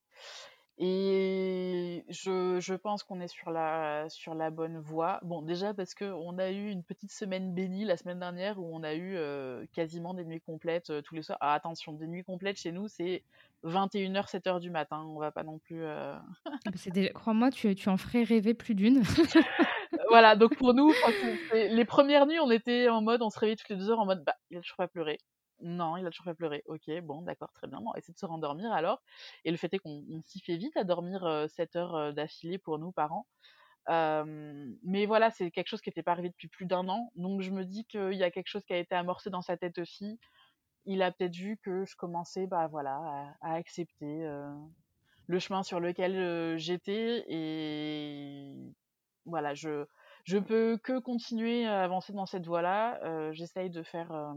[0.82, 5.19] Et je, je pense qu'on est sur la, sur la bonne voie.
[5.23, 8.82] Bon, déjà parce qu'on a eu une petite semaine bénie la semaine dernière où on
[8.84, 11.38] a eu euh, quasiment des nuits complètes euh, tous les soirs.
[11.41, 13.23] Ah, attention, des nuits complètes chez nous, c'est
[13.65, 15.03] 21h, 7h du matin.
[15.05, 15.84] On va pas non plus.
[15.84, 16.15] Euh,
[16.45, 17.09] ah, déjà...
[17.09, 19.03] Crois-moi, tu, tu en ferais rêver plus d'une.
[20.09, 20.93] voilà, donc pour nous,
[21.51, 24.05] les premières nuits, on était en mode, on se réveillait toutes les deux heures en
[24.05, 25.19] mode, bah, il a toujours pas pleuré.
[25.62, 26.64] Non, il a toujours pas pleuré.
[26.66, 27.80] Ok, bon, d'accord, très bien.
[27.80, 29.01] on va essayer de se rendormir alors.
[29.45, 32.91] Et le fait est qu'on s'y fait vite à dormir 7 heures d'affilée pour nous,
[32.91, 33.28] parents.
[33.88, 37.12] mais voilà, c'est quelque chose qui n'était pas arrivé depuis plus d'un an.
[37.16, 39.57] Donc je me dis qu'il y a quelque chose qui a été amorcé dans sa
[39.57, 40.20] tête aussi.
[40.86, 44.28] Il a peut-être vu que je commençais bah, voilà, à, accepter
[45.28, 47.26] le chemin sur lequel j'étais.
[47.28, 48.53] Et
[49.26, 49.86] voilà, je,
[50.24, 53.32] je peux que continuer à avancer dans cette voie-là.
[53.34, 54.34] J'essaye de faire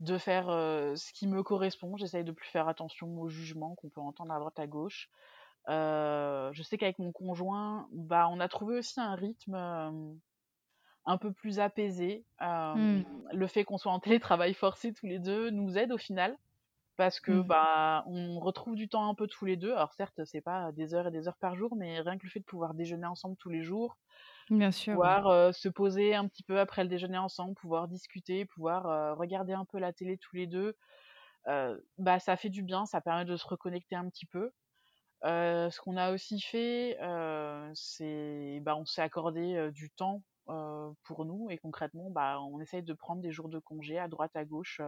[0.00, 1.96] de faire ce qui me correspond.
[1.96, 5.10] J'essaye de plus faire attention aux jugements qu'on peut entendre à droite à gauche.
[5.66, 10.18] je sais qu'avec mon conjoint, bah, on a trouvé aussi un rythme
[11.08, 12.24] un peu plus apaisé.
[12.40, 13.00] Mmh.
[13.32, 16.36] Le fait qu'on soit en télétravail forcé tous les deux nous aide au final.
[16.96, 17.42] Parce que mmh.
[17.44, 19.72] bah on retrouve du temps un peu tous les deux.
[19.72, 22.30] Alors certes, c'est pas des heures et des heures par jour, mais rien que le
[22.30, 23.96] fait de pouvoir déjeuner ensemble tous les jours,
[24.50, 24.98] Bien sûr.
[25.00, 29.64] Pouvoir se poser un petit peu après le déjeuner ensemble, pouvoir discuter, pouvoir regarder un
[29.66, 30.76] peu la télé tous les deux.
[31.98, 34.52] bah, ça fait du bien, ça permet de se reconnecter un petit peu.
[35.24, 36.98] ce qu'on a aussi fait,
[37.74, 40.22] c'est bah, on s'est accordé du temps
[41.04, 44.36] pour nous et concrètement, bah, on essaye de prendre des jours de congé à droite,
[44.36, 44.80] à gauche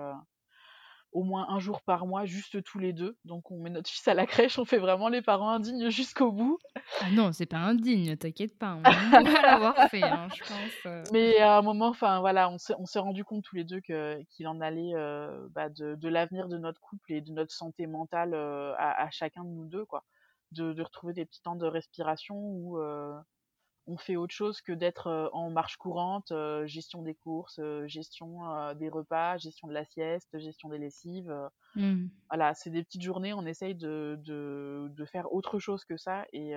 [1.13, 3.17] au moins un jour par mois, juste tous les deux.
[3.25, 6.33] Donc on met notre fils à la crèche, on fait vraiment les parents indignes jusqu'au
[6.33, 6.59] bout.
[7.01, 8.83] Ah non, c'est pas indigne, t'inquiète pas, on
[9.23, 10.87] va l'avoir fait, hein, je pense.
[10.87, 11.03] Euh.
[11.13, 14.61] Mais à un moment, enfin voilà, on s'est rendu compte tous les deux qu'il en
[14.61, 19.09] allait euh, bah, de, l'avenir de notre couple et de notre santé mentale euh, à,
[19.11, 20.05] chacun de nous deux, quoi.
[20.53, 22.79] De, de, retrouver des petits temps de respiration où
[23.87, 26.33] on fait autre chose que d'être en marche courante,
[26.67, 31.35] gestion des courses, gestion des repas, gestion de la sieste, gestion des lessives.
[31.75, 32.07] Mmh.
[32.29, 36.25] Voilà, c'est des petites journées, on essaye de, de, faire autre chose que ça.
[36.33, 36.53] Et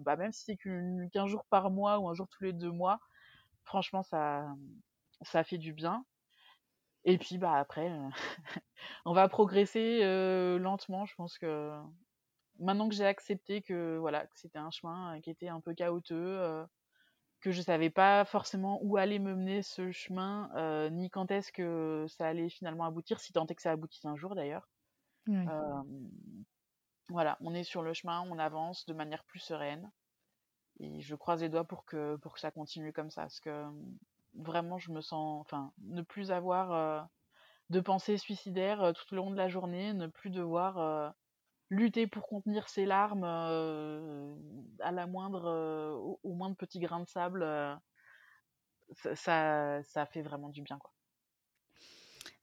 [0.00, 2.98] bah, même si c'est qu'un jour par mois ou un jour tous les deux mois,
[3.64, 4.48] franchement, ça,
[5.22, 6.04] ça fait du bien.
[7.04, 7.90] Et puis bah après,
[9.04, 10.00] on va progresser
[10.58, 11.04] lentement.
[11.06, 11.72] Je pense que
[12.58, 15.74] maintenant que j'ai accepté que voilà que c'était un chemin euh, qui était un peu
[15.74, 16.64] chaotique, euh,
[17.40, 21.52] que je savais pas forcément où allait me mener ce chemin, euh, ni quand est-ce
[21.52, 24.68] que ça allait finalement aboutir, si tant est que ça aboutisse un jour d'ailleurs.
[27.08, 29.90] voilà, on est sur le chemin, on avance de manière plus sereine.
[30.80, 33.22] Et je croise les doigts pour que, pour que ça continue comme ça.
[33.22, 33.66] Parce que
[34.34, 35.40] vraiment, je me sens.
[35.42, 37.08] Enfin, ne plus avoir
[37.68, 41.12] de pensées suicidaires tout au long de la journée, ne plus devoir
[41.72, 44.34] lutter pour contenir ses larmes euh,
[44.80, 47.74] à la moindre, euh, au, moindre petit grain de sable, euh,
[49.14, 50.78] ça, ça, fait vraiment du bien.
[50.78, 50.92] Quoi.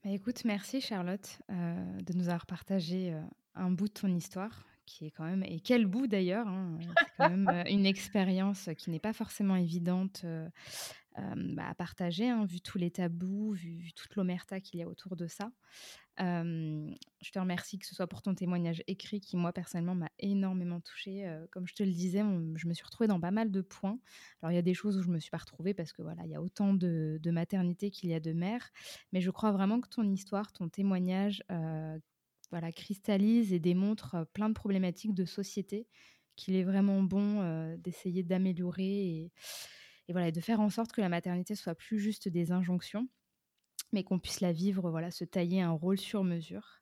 [0.04, 3.16] Bah, écoute, merci Charlotte de nous avoir partagé
[3.54, 6.80] un bout de ton histoire qui est quand même et quel bout d'ailleurs hein,
[7.68, 10.26] une expérience qui n'est pas forcément évidente
[11.16, 15.16] bah, à partager hein, vu tous les tabous vu toute l'omerta qu'il y a autour
[15.16, 15.52] de ça
[16.20, 20.82] je te remercie que ce soit pour ton témoignage écrit qui, moi, personnellement, m'a énormément
[20.82, 21.32] touchée.
[21.52, 22.20] comme je te le disais,
[22.56, 24.00] je me suis retrouvée dans pas mal de points.
[24.42, 26.26] Alors, il y a des choses où je me suis pas retrouvée parce que, voilà,
[26.26, 28.70] il y a autant de, maternité qu'il y a de mère.
[29.14, 31.44] Mais je crois vraiment que ton histoire, ton témoignage,
[32.52, 35.88] voilà, cristallise et démontre plein de problématiques de société
[36.36, 39.32] qu'il est vraiment bon d'essayer d'améliorer et,
[40.08, 43.08] et, voilà, de faire en sorte que la maternité soit plus juste des injonctions
[43.92, 46.82] mais qu'on puisse la vivre, voilà, se tailler un rôle sur mesure.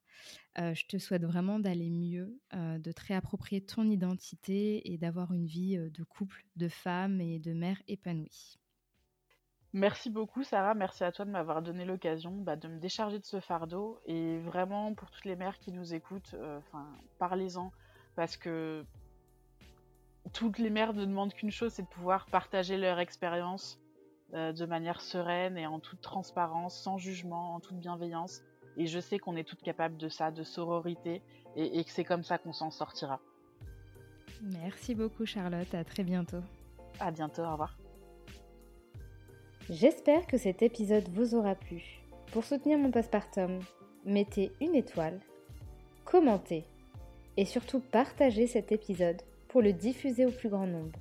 [0.56, 5.76] Je te souhaite vraiment d'aller mieux, de te réapproprier ton identité et d'avoir une vie
[5.76, 8.58] de couple, de femme et de mère épanouie.
[9.72, 13.24] Merci beaucoup Sarah, merci à toi de m'avoir donné l'occasion bah, de me décharger de
[13.24, 16.34] ce fardeau et vraiment pour toutes les mères qui nous écoutent,
[17.18, 17.70] parlez-en
[18.16, 18.84] parce que
[20.32, 23.80] toutes les mères ne demandent qu'une chose, c'est de pouvoir partager leur expérience
[24.34, 28.42] euh, de manière sereine et en toute transparence, sans jugement, en toute bienveillance.
[28.76, 31.22] Et je sais qu'on est toutes capables de ça, de sororité,
[31.56, 33.20] et, que c'est comme ça qu'on s'en sortira.
[34.42, 36.42] Merci beaucoup Charlotte, à très bientôt.
[37.00, 37.76] À bientôt, au revoir.
[39.70, 41.82] J'espère que cet épisode vous aura plu.
[42.32, 43.60] Pour soutenir mon postpartum,
[44.04, 45.20] mettez une étoile,
[46.04, 46.64] commentez
[47.36, 50.98] et surtout partagez cet épisode pour le diffuser au plus grand nombre.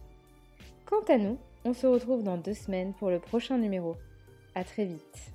[0.85, 1.37] Quant à nous,
[1.67, 3.97] on se retrouve dans deux semaines pour le prochain numéro.
[4.55, 5.33] À très vite.